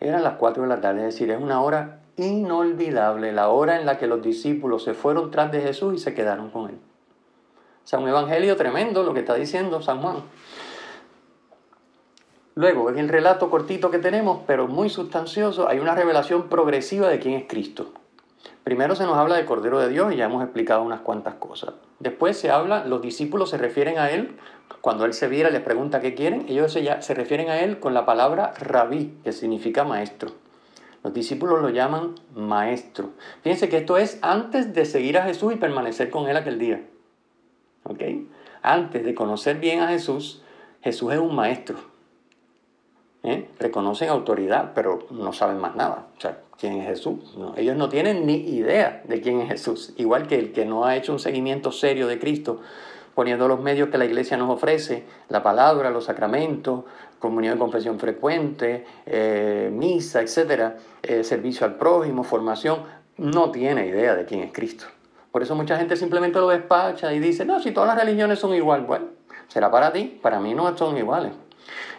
Eran 0.00 0.24
las 0.24 0.34
cuatro 0.34 0.62
de 0.64 0.68
la 0.68 0.80
tarde, 0.80 1.00
es 1.00 1.14
decir, 1.14 1.30
es 1.30 1.40
una 1.40 1.62
hora 1.62 2.00
inolvidable 2.16 3.32
la 3.32 3.48
hora 3.48 3.78
en 3.78 3.86
la 3.86 3.98
que 3.98 4.06
los 4.06 4.22
discípulos 4.22 4.84
se 4.84 4.94
fueron 4.94 5.30
tras 5.30 5.52
de 5.52 5.60
Jesús 5.60 5.94
y 5.94 5.98
se 5.98 6.14
quedaron 6.14 6.50
con 6.50 6.70
él. 6.70 6.78
O 7.84 7.88
sea, 7.88 7.98
un 7.98 8.08
evangelio 8.08 8.56
tremendo 8.56 9.02
lo 9.04 9.14
que 9.14 9.20
está 9.20 9.34
diciendo 9.34 9.80
San 9.80 10.02
Juan. 10.02 10.16
Luego, 12.58 12.88
en 12.88 12.98
el 12.98 13.10
relato 13.10 13.50
cortito 13.50 13.90
que 13.90 13.98
tenemos, 13.98 14.40
pero 14.46 14.66
muy 14.66 14.88
sustancioso, 14.88 15.68
hay 15.68 15.78
una 15.78 15.94
revelación 15.94 16.48
progresiva 16.48 17.06
de 17.10 17.18
quién 17.18 17.34
es 17.34 17.44
Cristo. 17.46 17.92
Primero 18.64 18.96
se 18.96 19.04
nos 19.04 19.18
habla 19.18 19.36
del 19.36 19.44
Cordero 19.44 19.78
de 19.78 19.90
Dios 19.90 20.10
y 20.10 20.16
ya 20.16 20.24
hemos 20.24 20.42
explicado 20.42 20.82
unas 20.82 21.02
cuantas 21.02 21.34
cosas. 21.34 21.74
Después 21.98 22.38
se 22.38 22.50
habla, 22.50 22.86
los 22.86 23.02
discípulos 23.02 23.50
se 23.50 23.58
refieren 23.58 23.98
a 23.98 24.08
Él, 24.10 24.38
cuando 24.80 25.04
Él 25.04 25.12
se 25.12 25.28
viera 25.28 25.50
les 25.50 25.60
pregunta 25.60 26.00
qué 26.00 26.14
quieren, 26.14 26.46
ellos 26.48 26.72
se, 26.72 27.14
refieren 27.14 27.50
a 27.50 27.60
Él 27.60 27.78
con 27.78 27.92
la 27.92 28.06
palabra 28.06 28.54
rabí, 28.58 29.18
que 29.22 29.32
significa 29.32 29.84
maestro. 29.84 30.30
Los 31.04 31.12
discípulos 31.12 31.60
lo 31.60 31.68
llaman 31.68 32.14
maestro. 32.34 33.10
Fíjense 33.42 33.68
que 33.68 33.76
esto 33.76 33.98
es 33.98 34.18
antes 34.22 34.72
de 34.72 34.86
seguir 34.86 35.18
a 35.18 35.24
Jesús 35.24 35.52
y 35.52 35.56
permanecer 35.56 36.08
con 36.08 36.26
Él 36.26 36.38
aquel 36.38 36.58
día. 36.58 36.80
Antes 38.62 39.04
de 39.04 39.14
conocer 39.14 39.58
bien 39.58 39.80
a 39.80 39.88
Jesús, 39.88 40.42
Jesús 40.80 41.12
es 41.12 41.18
un 41.18 41.34
maestro. 41.34 41.95
¿Eh? 43.26 43.48
Reconocen 43.58 44.08
autoridad, 44.08 44.70
pero 44.72 45.00
no 45.10 45.32
saben 45.32 45.58
más 45.58 45.74
nada. 45.74 46.06
O 46.16 46.20
sea, 46.20 46.38
¿quién 46.58 46.74
es 46.74 46.86
Jesús? 46.86 47.36
ellos 47.56 47.76
no 47.76 47.88
tienen 47.88 48.24
ni 48.24 48.34
idea 48.34 49.02
de 49.04 49.20
quién 49.20 49.40
es 49.40 49.48
Jesús. 49.48 49.94
Igual 49.96 50.28
que 50.28 50.38
el 50.38 50.52
que 50.52 50.64
no 50.64 50.84
ha 50.84 50.94
hecho 50.94 51.12
un 51.12 51.18
seguimiento 51.18 51.72
serio 51.72 52.06
de 52.06 52.20
Cristo, 52.20 52.60
poniendo 53.16 53.48
los 53.48 53.60
medios 53.60 53.88
que 53.88 53.98
la 53.98 54.04
iglesia 54.04 54.36
nos 54.36 54.48
ofrece, 54.48 55.04
la 55.28 55.42
palabra, 55.42 55.90
los 55.90 56.04
sacramentos, 56.04 56.84
comunión 57.18 57.56
y 57.56 57.58
confesión 57.58 57.98
frecuente, 57.98 58.86
eh, 59.06 59.70
misa, 59.72 60.20
etcétera, 60.20 60.76
eh, 61.02 61.24
servicio 61.24 61.66
al 61.66 61.74
prójimo, 61.74 62.22
formación, 62.22 62.82
no 63.16 63.50
tiene 63.50 63.88
idea 63.88 64.14
de 64.14 64.24
quién 64.24 64.42
es 64.42 64.52
Cristo. 64.52 64.84
Por 65.32 65.42
eso 65.42 65.56
mucha 65.56 65.76
gente 65.76 65.96
simplemente 65.96 66.38
lo 66.38 66.48
despacha 66.48 67.12
y 67.12 67.18
dice, 67.18 67.44
no, 67.44 67.58
si 67.58 67.72
todas 67.72 67.88
las 67.88 67.98
religiones 67.98 68.38
son 68.38 68.54
iguales, 68.54 68.86
bueno, 68.86 69.06
será 69.48 69.68
para 69.68 69.92
ti, 69.92 70.18
para 70.22 70.38
mí 70.38 70.54
no 70.54 70.76
son 70.76 70.96
iguales. 70.96 71.32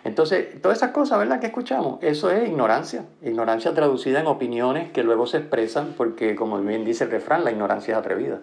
Entonces, 0.04 0.62
todas 0.62 0.78
esas 0.78 0.92
cosas, 0.92 1.20
¿verdad? 1.20 1.40
Que 1.40 1.48
escuchamos, 1.48 2.00
eso 2.02 2.30
es 2.32 2.48
ignorancia, 2.48 3.06
ignorancia 3.22 3.74
traducida 3.74 4.20
en 4.20 4.28
opiniones 4.28 4.92
que 4.92 5.04
luego 5.04 5.28
se 5.28 5.38
expresan 5.38 5.94
porque, 5.98 6.36
como 6.36 6.60
bien 6.62 6.86
dice 6.86 7.06
el 7.06 7.12
refrán, 7.12 7.44
la 7.44 7.52
ignorancia 7.52 7.94
es 7.94 7.98
atrevida. 8.00 8.42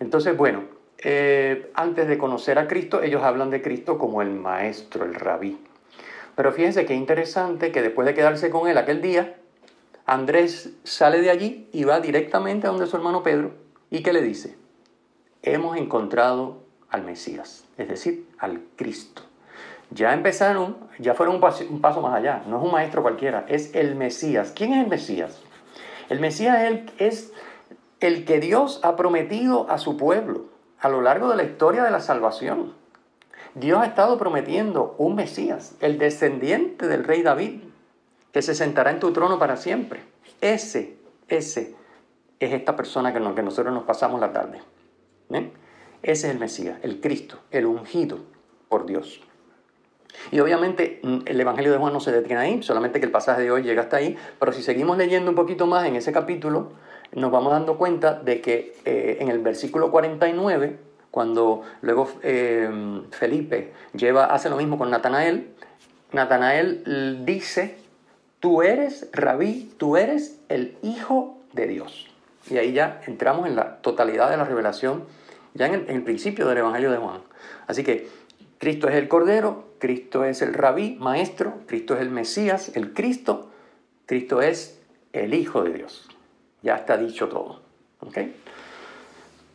Entonces, 0.00 0.36
bueno, 0.36 0.64
eh, 0.98 1.70
antes 1.74 2.08
de 2.08 2.18
conocer 2.18 2.58
a 2.58 2.66
Cristo, 2.68 3.02
ellos 3.02 3.22
hablan 3.22 3.50
de 3.50 3.62
Cristo 3.62 3.98
como 3.98 4.22
el 4.22 4.30
maestro, 4.30 5.04
el 5.04 5.14
rabí. 5.14 5.58
Pero 6.34 6.52
fíjense 6.52 6.84
qué 6.86 6.94
interesante 6.94 7.72
que 7.72 7.82
después 7.82 8.06
de 8.06 8.14
quedarse 8.14 8.50
con 8.50 8.68
él 8.68 8.78
aquel 8.78 9.00
día, 9.00 9.36
Andrés 10.06 10.70
sale 10.82 11.20
de 11.20 11.30
allí 11.30 11.68
y 11.72 11.84
va 11.84 12.00
directamente 12.00 12.66
a 12.66 12.70
donde 12.70 12.86
su 12.86 12.96
hermano 12.96 13.22
Pedro 13.22 13.52
y 13.90 14.02
que 14.02 14.12
le 14.12 14.22
dice, 14.22 14.56
hemos 15.42 15.76
encontrado 15.76 16.62
al 16.90 17.04
Mesías, 17.04 17.64
es 17.78 17.88
decir, 17.88 18.26
al 18.38 18.62
Cristo. 18.76 19.22
Ya 19.90 20.12
empezaron, 20.12 20.76
ya 20.98 21.14
fueron 21.14 21.36
un 21.36 21.80
paso, 21.80 22.00
más 22.00 22.14
allá, 22.14 22.42
no 22.46 22.58
es 22.58 22.64
un 22.64 22.72
maestro 22.72 23.02
cualquiera, 23.02 23.44
es 23.48 23.74
el 23.74 23.94
Mesías. 23.94 24.52
¿Quién 24.54 24.72
es 24.72 24.82
el 24.82 24.88
Mesías? 24.88 25.40
El 26.08 26.20
Mesías 26.20 26.58
es 26.98 27.32
el, 28.00 28.24
que 28.24 28.40
Dios 28.40 28.80
ha 28.82 28.96
prometido 28.96 29.70
a 29.70 29.78
su 29.78 29.96
pueblo 29.96 30.46
a 30.80 30.88
lo 30.88 31.00
largo 31.00 31.28
de 31.28 31.36
la 31.36 31.44
historia 31.44 31.82
de 31.84 31.90
la 31.90 32.00
salvación. 32.00 32.74
Dios 33.54 33.80
ha 33.80 33.86
estado 33.86 34.18
prometiendo 34.18 34.96
un 34.98 35.14
Mesías, 35.14 35.76
el 35.80 35.98
descendiente 35.98 36.88
del 36.88 37.04
rey 37.04 37.22
David, 37.22 37.62
que 38.32 38.42
se 38.42 38.54
sentará 38.54 38.90
en 38.90 39.00
tu 39.00 39.12
trono 39.12 39.38
para 39.38 39.56
siempre. 39.56 40.02
Ese, 40.40 40.98
ese 41.28 41.74
es 42.40 42.52
esta 42.52 42.74
persona 42.76 43.12
que, 43.12 43.20
que 43.34 43.42
nosotros 43.42 43.72
nos 43.72 43.84
pasamos 43.84 44.20
la 44.20 44.32
tarde. 44.32 44.60
Ese 45.30 45.46
es 46.02 46.24
el 46.24 46.38
Mesías, 46.38 46.78
el 46.82 47.00
Cristo, 47.00 47.38
el 47.50 47.64
ungido 47.66 48.18
por 48.68 48.86
Dios. 48.86 49.22
Y 50.30 50.40
obviamente 50.40 51.00
mm, 51.02 51.18
el 51.26 51.40
Evangelio 51.40 51.72
de 51.72 51.78
Juan 51.78 51.92
no 51.92 52.00
se 52.00 52.12
detiene 52.12 52.40
ahí, 52.40 52.62
solamente 52.62 53.00
que 53.00 53.06
el 53.06 53.12
pasaje 53.12 53.42
de 53.42 53.50
hoy 53.50 53.62
llega 53.62 53.82
hasta 53.82 53.96
ahí, 53.96 54.16
pero 54.38 54.52
si 54.52 54.62
seguimos 54.62 54.98
leyendo 54.98 55.30
un 55.30 55.36
poquito 55.36 55.66
más 55.66 55.86
en 55.86 55.96
ese 55.96 56.12
capítulo, 56.12 56.72
nos 57.12 57.30
vamos 57.30 57.52
dando 57.52 57.78
cuenta 57.78 58.14
de 58.14 58.40
que 58.40 58.76
eh, 58.84 59.18
en 59.20 59.28
el 59.28 59.38
versículo 59.38 59.90
49, 59.90 60.78
cuando 61.10 61.62
luego 61.80 62.08
eh, 62.22 62.68
Felipe 63.10 63.72
lleva, 63.92 64.26
hace 64.26 64.50
lo 64.50 64.56
mismo 64.56 64.78
con 64.78 64.90
Natanael, 64.90 65.48
Natanael 66.12 67.24
dice, 67.24 67.76
tú 68.40 68.62
eres 68.62 69.08
rabí, 69.12 69.72
tú 69.78 69.96
eres 69.96 70.40
el 70.48 70.76
Hijo 70.82 71.38
de 71.52 71.66
Dios. 71.66 72.08
Y 72.50 72.58
ahí 72.58 72.72
ya 72.72 73.00
entramos 73.06 73.46
en 73.46 73.56
la 73.56 73.76
totalidad 73.78 74.30
de 74.30 74.36
la 74.36 74.44
revelación, 74.44 75.04
ya 75.54 75.66
en 75.66 75.86
el, 75.88 76.02
principio 76.02 76.46
del 76.48 76.58
Evangelio 76.58 76.90
de 76.90 76.98
Juan. 76.98 77.20
Así 77.66 77.84
que 77.84 78.08
Cristo 78.64 78.88
es 78.88 78.94
el 78.94 79.08
Cordero, 79.08 79.74
Cristo 79.78 80.24
es 80.24 80.40
el 80.40 80.54
rabí, 80.54 80.96
maestro, 80.98 81.52
Cristo 81.66 81.96
es 81.96 82.00
el 82.00 82.08
Mesías, 82.08 82.74
el 82.74 82.94
Cristo, 82.94 83.50
Cristo 84.06 84.40
es 84.40 84.80
el 85.12 85.34
Hijo 85.34 85.62
de 85.62 85.74
Dios. 85.74 86.08
Ya 86.62 86.76
está 86.76 86.96
dicho 86.96 87.28
todo. 87.28 87.60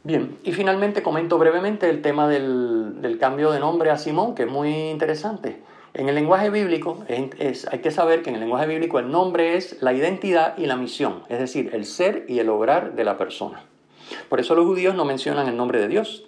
Bien, 0.03 0.37
y 0.43 0.51
finalmente 0.51 1.01
comento 1.01 1.39
brevemente 1.39 1.89
el 1.89 2.03
tema 2.03 2.27
del, 2.27 3.17
cambio 3.19 3.49
de 3.49 3.59
nombre 3.59 3.89
a 3.89 3.97
Simón, 3.97 4.35
que 4.35 4.43
es 4.43 4.51
muy 4.51 4.71
interesante. 4.91 5.59
En 5.95 6.07
el 6.07 6.13
lenguaje 6.13 6.51
bíblico 6.51 7.03
hay 7.09 7.79
que 7.79 7.89
saber 7.89 8.21
que 8.21 8.29
en 8.29 8.35
el 8.35 8.41
lenguaje 8.41 8.67
bíblico 8.67 8.99
el 8.99 9.09
nombre 9.09 9.57
es 9.57 9.81
la 9.81 9.91
identidad 9.91 10.55
y 10.55 10.67
la 10.67 10.75
misión, 10.75 11.23
es 11.29 11.39
decir, 11.39 11.71
el 11.73 11.87
ser 11.87 12.25
y 12.27 12.37
el 12.37 12.49
obrar 12.49 12.93
de 12.93 13.05
la 13.05 13.17
persona. 13.17 13.63
Por 14.29 14.39
eso 14.39 14.53
los 14.53 14.67
judíos 14.67 14.93
no 14.93 15.03
mencionan 15.03 15.47
el 15.47 15.57
nombre 15.57 15.81
de 15.81 15.87
Dios, 15.87 16.25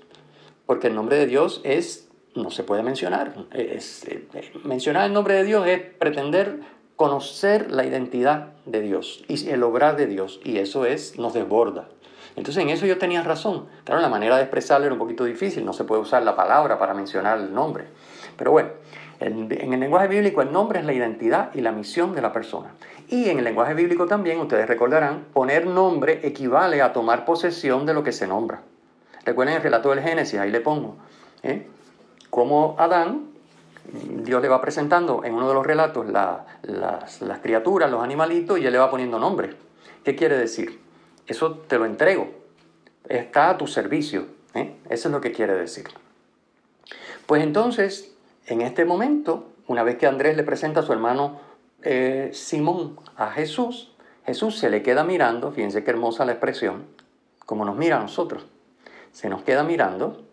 porque 0.65 0.87
el 0.87 0.95
nombre 0.95 1.17
de 1.17 1.27
Dios 1.27 1.61
es 1.63 2.07
no 2.35 2.51
se 2.51 2.63
puede 2.63 2.83
mencionar. 2.83 3.33
Es, 3.51 4.05
eh, 4.05 4.27
mencionar 4.63 5.05
el 5.05 5.13
nombre 5.13 5.35
de 5.35 5.43
Dios 5.43 5.67
es 5.67 5.81
pretender 5.81 6.59
conocer 6.95 7.71
la 7.71 7.85
identidad 7.85 8.49
de 8.65 8.81
Dios 8.81 9.23
y 9.27 9.49
el 9.49 9.63
obrar 9.63 9.97
de 9.97 10.05
Dios, 10.05 10.39
y 10.43 10.59
eso 10.59 10.85
es, 10.85 11.17
nos 11.17 11.33
desborda. 11.33 11.87
Entonces 12.35 12.63
en 12.63 12.69
eso 12.69 12.85
yo 12.85 12.97
tenía 12.97 13.23
razón. 13.23 13.65
Claro, 13.83 14.01
la 14.01 14.09
manera 14.09 14.37
de 14.37 14.43
expresarlo 14.43 14.85
era 14.85 14.93
un 14.93 14.99
poquito 14.99 15.25
difícil, 15.25 15.65
no 15.65 15.73
se 15.73 15.83
puede 15.83 16.01
usar 16.01 16.23
la 16.23 16.35
palabra 16.35 16.77
para 16.77 16.93
mencionar 16.93 17.39
el 17.39 17.53
nombre. 17.53 17.85
Pero 18.37 18.51
bueno, 18.51 18.69
en, 19.19 19.51
en 19.51 19.73
el 19.73 19.79
lenguaje 19.79 20.07
bíblico 20.07 20.41
el 20.41 20.51
nombre 20.51 20.79
es 20.79 20.85
la 20.85 20.93
identidad 20.93 21.53
y 21.53 21.61
la 21.61 21.71
misión 21.71 22.13
de 22.13 22.21
la 22.21 22.31
persona. 22.31 22.71
Y 23.09 23.29
en 23.29 23.39
el 23.39 23.43
lenguaje 23.43 23.73
bíblico 23.73 24.05
también, 24.05 24.39
ustedes 24.39 24.67
recordarán, 24.67 25.25
poner 25.33 25.65
nombre 25.65 26.21
equivale 26.23 26.81
a 26.81 26.93
tomar 26.93 27.25
posesión 27.25 27.85
de 27.85 27.93
lo 27.93 28.03
que 28.03 28.13
se 28.13 28.27
nombra. 28.27 28.61
Recuerden 29.25 29.57
el 29.57 29.61
relato 29.61 29.89
del 29.89 30.01
Génesis, 30.01 30.39
ahí 30.39 30.49
le 30.49 30.61
pongo. 30.61 30.95
¿eh? 31.43 31.67
Como 32.31 32.75
Adán, 32.79 33.27
Dios 34.23 34.41
le 34.41 34.47
va 34.47 34.61
presentando 34.61 35.23
en 35.25 35.33
uno 35.33 35.49
de 35.49 35.53
los 35.53 35.65
relatos 35.65 36.07
las, 36.07 37.39
criaturas, 37.41 37.91
los 37.91 38.01
animalitos, 38.01 38.57
y 38.57 38.65
él 38.65 38.71
le 38.71 38.79
va 38.79 38.89
poniendo 38.89 39.19
nombre. 39.19 39.51
¿Qué 40.03 40.15
quiere 40.15 40.37
decir? 40.37 40.79
Eso 41.27 41.55
te 41.67 41.77
lo 41.77 41.85
entrego. 41.85 42.29
Está 43.07 43.49
a 43.49 43.57
tu 43.57 43.67
servicio. 43.67 44.27
¿eh? 44.53 44.77
Eso 44.89 45.09
es 45.09 45.11
lo 45.11 45.19
que 45.19 45.33
quiere 45.33 45.53
decir. 45.55 45.87
Pues 47.25 47.43
entonces, 47.43 48.15
en 48.45 48.61
este 48.61 48.85
momento, 48.85 49.49
una 49.67 49.83
vez 49.83 49.97
que 49.97 50.07
Andrés 50.07 50.37
le 50.37 50.43
presenta 50.43 50.79
a 50.79 50.83
su 50.83 50.93
hermano 50.93 51.41
eh, 51.83 52.29
Simón 52.33 52.97
a 53.17 53.31
Jesús, 53.31 53.93
Jesús 54.25 54.57
se 54.57 54.69
le 54.69 54.83
queda 54.83 55.03
mirando, 55.03 55.51
fíjense 55.51 55.83
qué 55.83 55.91
hermosa 55.91 56.23
la 56.23 56.31
expresión, 56.31 56.85
como 57.45 57.65
nos 57.65 57.75
mira 57.75 57.97
a 57.97 57.99
nosotros. 57.99 58.45
Se 59.11 59.27
nos 59.27 59.43
queda 59.43 59.63
mirando 59.63 60.30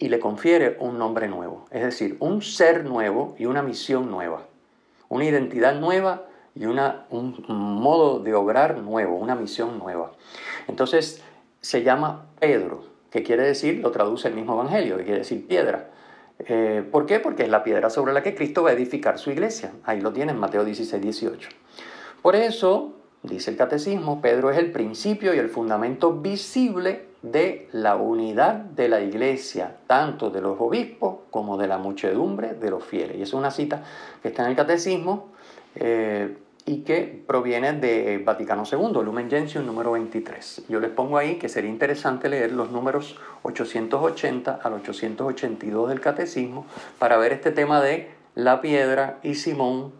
y 0.00 0.08
le 0.08 0.18
confiere 0.18 0.78
un 0.80 0.98
nombre 0.98 1.28
nuevo, 1.28 1.66
es 1.70 1.84
decir, 1.84 2.16
un 2.20 2.40
ser 2.40 2.84
nuevo 2.84 3.36
y 3.38 3.44
una 3.44 3.62
misión 3.62 4.10
nueva, 4.10 4.46
una 5.10 5.26
identidad 5.26 5.78
nueva 5.78 6.24
y 6.54 6.64
una, 6.64 7.04
un 7.10 7.44
modo 7.46 8.18
de 8.18 8.34
obrar 8.34 8.78
nuevo, 8.78 9.16
una 9.16 9.36
misión 9.36 9.78
nueva. 9.78 10.12
Entonces 10.66 11.22
se 11.60 11.82
llama 11.82 12.26
Pedro, 12.40 12.82
que 13.10 13.22
quiere 13.22 13.42
decir, 13.42 13.80
lo 13.80 13.90
traduce 13.90 14.28
el 14.28 14.34
mismo 14.34 14.54
Evangelio, 14.54 14.96
que 14.96 15.04
quiere 15.04 15.18
decir 15.18 15.46
piedra. 15.46 15.90
Eh, 16.38 16.82
¿Por 16.90 17.04
qué? 17.04 17.20
Porque 17.20 17.42
es 17.42 17.50
la 17.50 17.62
piedra 17.62 17.90
sobre 17.90 18.14
la 18.14 18.22
que 18.22 18.34
Cristo 18.34 18.62
va 18.62 18.70
a 18.70 18.72
edificar 18.72 19.18
su 19.18 19.30
iglesia. 19.30 19.72
Ahí 19.84 20.00
lo 20.00 20.14
tiene 20.14 20.32
en 20.32 20.38
Mateo 20.38 20.64
16, 20.64 21.02
18. 21.02 21.50
Por 22.22 22.36
eso, 22.36 22.94
dice 23.22 23.50
el 23.50 23.58
catecismo, 23.58 24.22
Pedro 24.22 24.50
es 24.50 24.56
el 24.56 24.72
principio 24.72 25.34
y 25.34 25.38
el 25.38 25.50
fundamento 25.50 26.14
visible 26.14 27.09
de 27.22 27.68
la 27.72 27.96
unidad 27.96 28.54
de 28.54 28.88
la 28.88 29.00
iglesia, 29.00 29.76
tanto 29.86 30.30
de 30.30 30.40
los 30.40 30.58
obispos 30.60 31.16
como 31.30 31.58
de 31.58 31.68
la 31.68 31.78
muchedumbre 31.78 32.54
de 32.54 32.70
los 32.70 32.84
fieles. 32.84 33.16
Y 33.18 33.22
es 33.22 33.34
una 33.34 33.50
cita 33.50 33.82
que 34.22 34.28
está 34.28 34.44
en 34.44 34.50
el 34.50 34.56
catecismo 34.56 35.28
eh, 35.74 36.36
y 36.64 36.82
que 36.82 37.22
proviene 37.26 37.74
de 37.74 38.18
Vaticano 38.18 38.64
II, 38.70 39.02
Lumen 39.04 39.28
Gentium 39.28 39.66
número 39.66 39.92
23. 39.92 40.64
Yo 40.68 40.80
les 40.80 40.90
pongo 40.90 41.18
ahí 41.18 41.36
que 41.36 41.48
sería 41.48 41.70
interesante 41.70 42.28
leer 42.28 42.52
los 42.52 42.70
números 42.70 43.18
880 43.42 44.60
al 44.62 44.72
882 44.74 45.88
del 45.88 46.00
catecismo 46.00 46.66
para 46.98 47.16
ver 47.16 47.32
este 47.32 47.50
tema 47.50 47.80
de 47.82 48.10
la 48.34 48.60
piedra 48.60 49.18
y 49.22 49.34
Simón, 49.34 49.92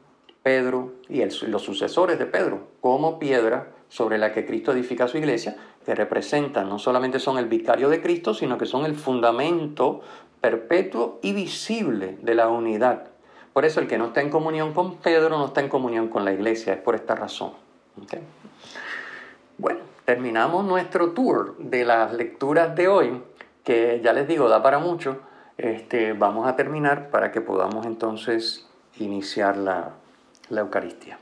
Pedro 0.43 0.93
y 1.09 1.23
los 1.23 1.63
sucesores 1.63 2.19
de 2.19 2.27
Pedro 2.27 2.69
como 2.81 3.19
piedra 3.19 3.69
sobre 3.91 4.19
la 4.19 4.33
que 4.33 4.47
Cristo 4.47 4.73
edifica 4.73 5.09
su 5.09 5.19
iglesia, 5.19 5.57
que 5.85 5.95
representan, 5.95 6.69
no 6.69 6.79
solamente 6.79 7.19
son 7.19 7.37
el 7.39 7.47
vicario 7.47 7.91
de 7.91 8.01
Cristo, 8.01 8.33
sino 8.33 8.57
que 8.57 8.65
son 8.65 8.87
el 8.87 8.95
fundamento 8.95 10.01
perpetuo 10.41 11.19
y 11.23 11.33
visible 11.33 12.17
de 12.23 12.35
la 12.35 12.49
unidad. 12.49 13.09
Por 13.53 13.65
eso 13.65 13.81
el 13.81 13.89
que 13.89 13.99
no 13.99 14.07
está 14.07 14.21
en 14.21 14.31
comunión 14.31 14.73
con 14.73 14.99
Pedro 14.99 15.37
no 15.37 15.47
está 15.47 15.61
en 15.61 15.69
comunión 15.69 16.09
con 16.09 16.25
la 16.25 16.33
iglesia, 16.33 16.73
es 16.73 16.81
por 16.81 16.95
esta 16.95 17.17
razón. 17.17 17.53
Bueno, 19.59 19.81
terminamos 20.05 20.65
nuestro 20.65 21.11
tour 21.11 21.57
de 21.59 21.85
las 21.85 22.13
lecturas 22.13 22.75
de 22.77 22.87
hoy, 22.87 23.23
que 23.65 24.01
ya 24.03 24.13
les 24.13 24.29
digo, 24.29 24.49
da 24.49 24.63
para 24.63 24.79
mucho. 24.79 25.19
Este, 25.59 26.13
vamos 26.13 26.47
a 26.47 26.55
terminar 26.55 27.11
para 27.11 27.33
que 27.33 27.41
podamos 27.41 27.85
entonces 27.85 28.67
iniciar 28.99 29.57
la, 29.57 29.91
la 30.49 30.61
Eucaristía. 30.61 31.19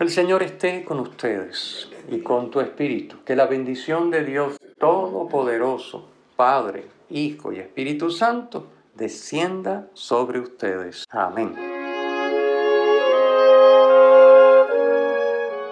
El 0.00 0.08
Señor 0.08 0.42
esté 0.42 0.82
con 0.82 0.98
ustedes 0.98 1.90
y 2.10 2.20
con 2.20 2.50
tu 2.50 2.60
espíritu. 2.60 3.22
Que 3.22 3.36
la 3.36 3.44
bendición 3.44 4.10
de 4.10 4.24
Dios 4.24 4.56
Todopoderoso, 4.78 6.08
Padre, 6.36 6.86
Hijo 7.10 7.52
y 7.52 7.58
Espíritu 7.58 8.10
Santo, 8.10 8.66
descienda 8.94 9.88
sobre 9.92 10.40
ustedes. 10.40 11.04
Amén. 11.10 11.54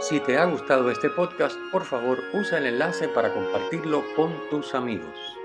Si 0.00 0.20
te 0.20 0.36
ha 0.36 0.44
gustado 0.44 0.90
este 0.90 1.08
podcast, 1.08 1.56
por 1.72 1.86
favor 1.86 2.18
usa 2.34 2.58
el 2.58 2.66
enlace 2.66 3.08
para 3.08 3.32
compartirlo 3.32 4.04
con 4.14 4.30
tus 4.50 4.74
amigos. 4.74 5.37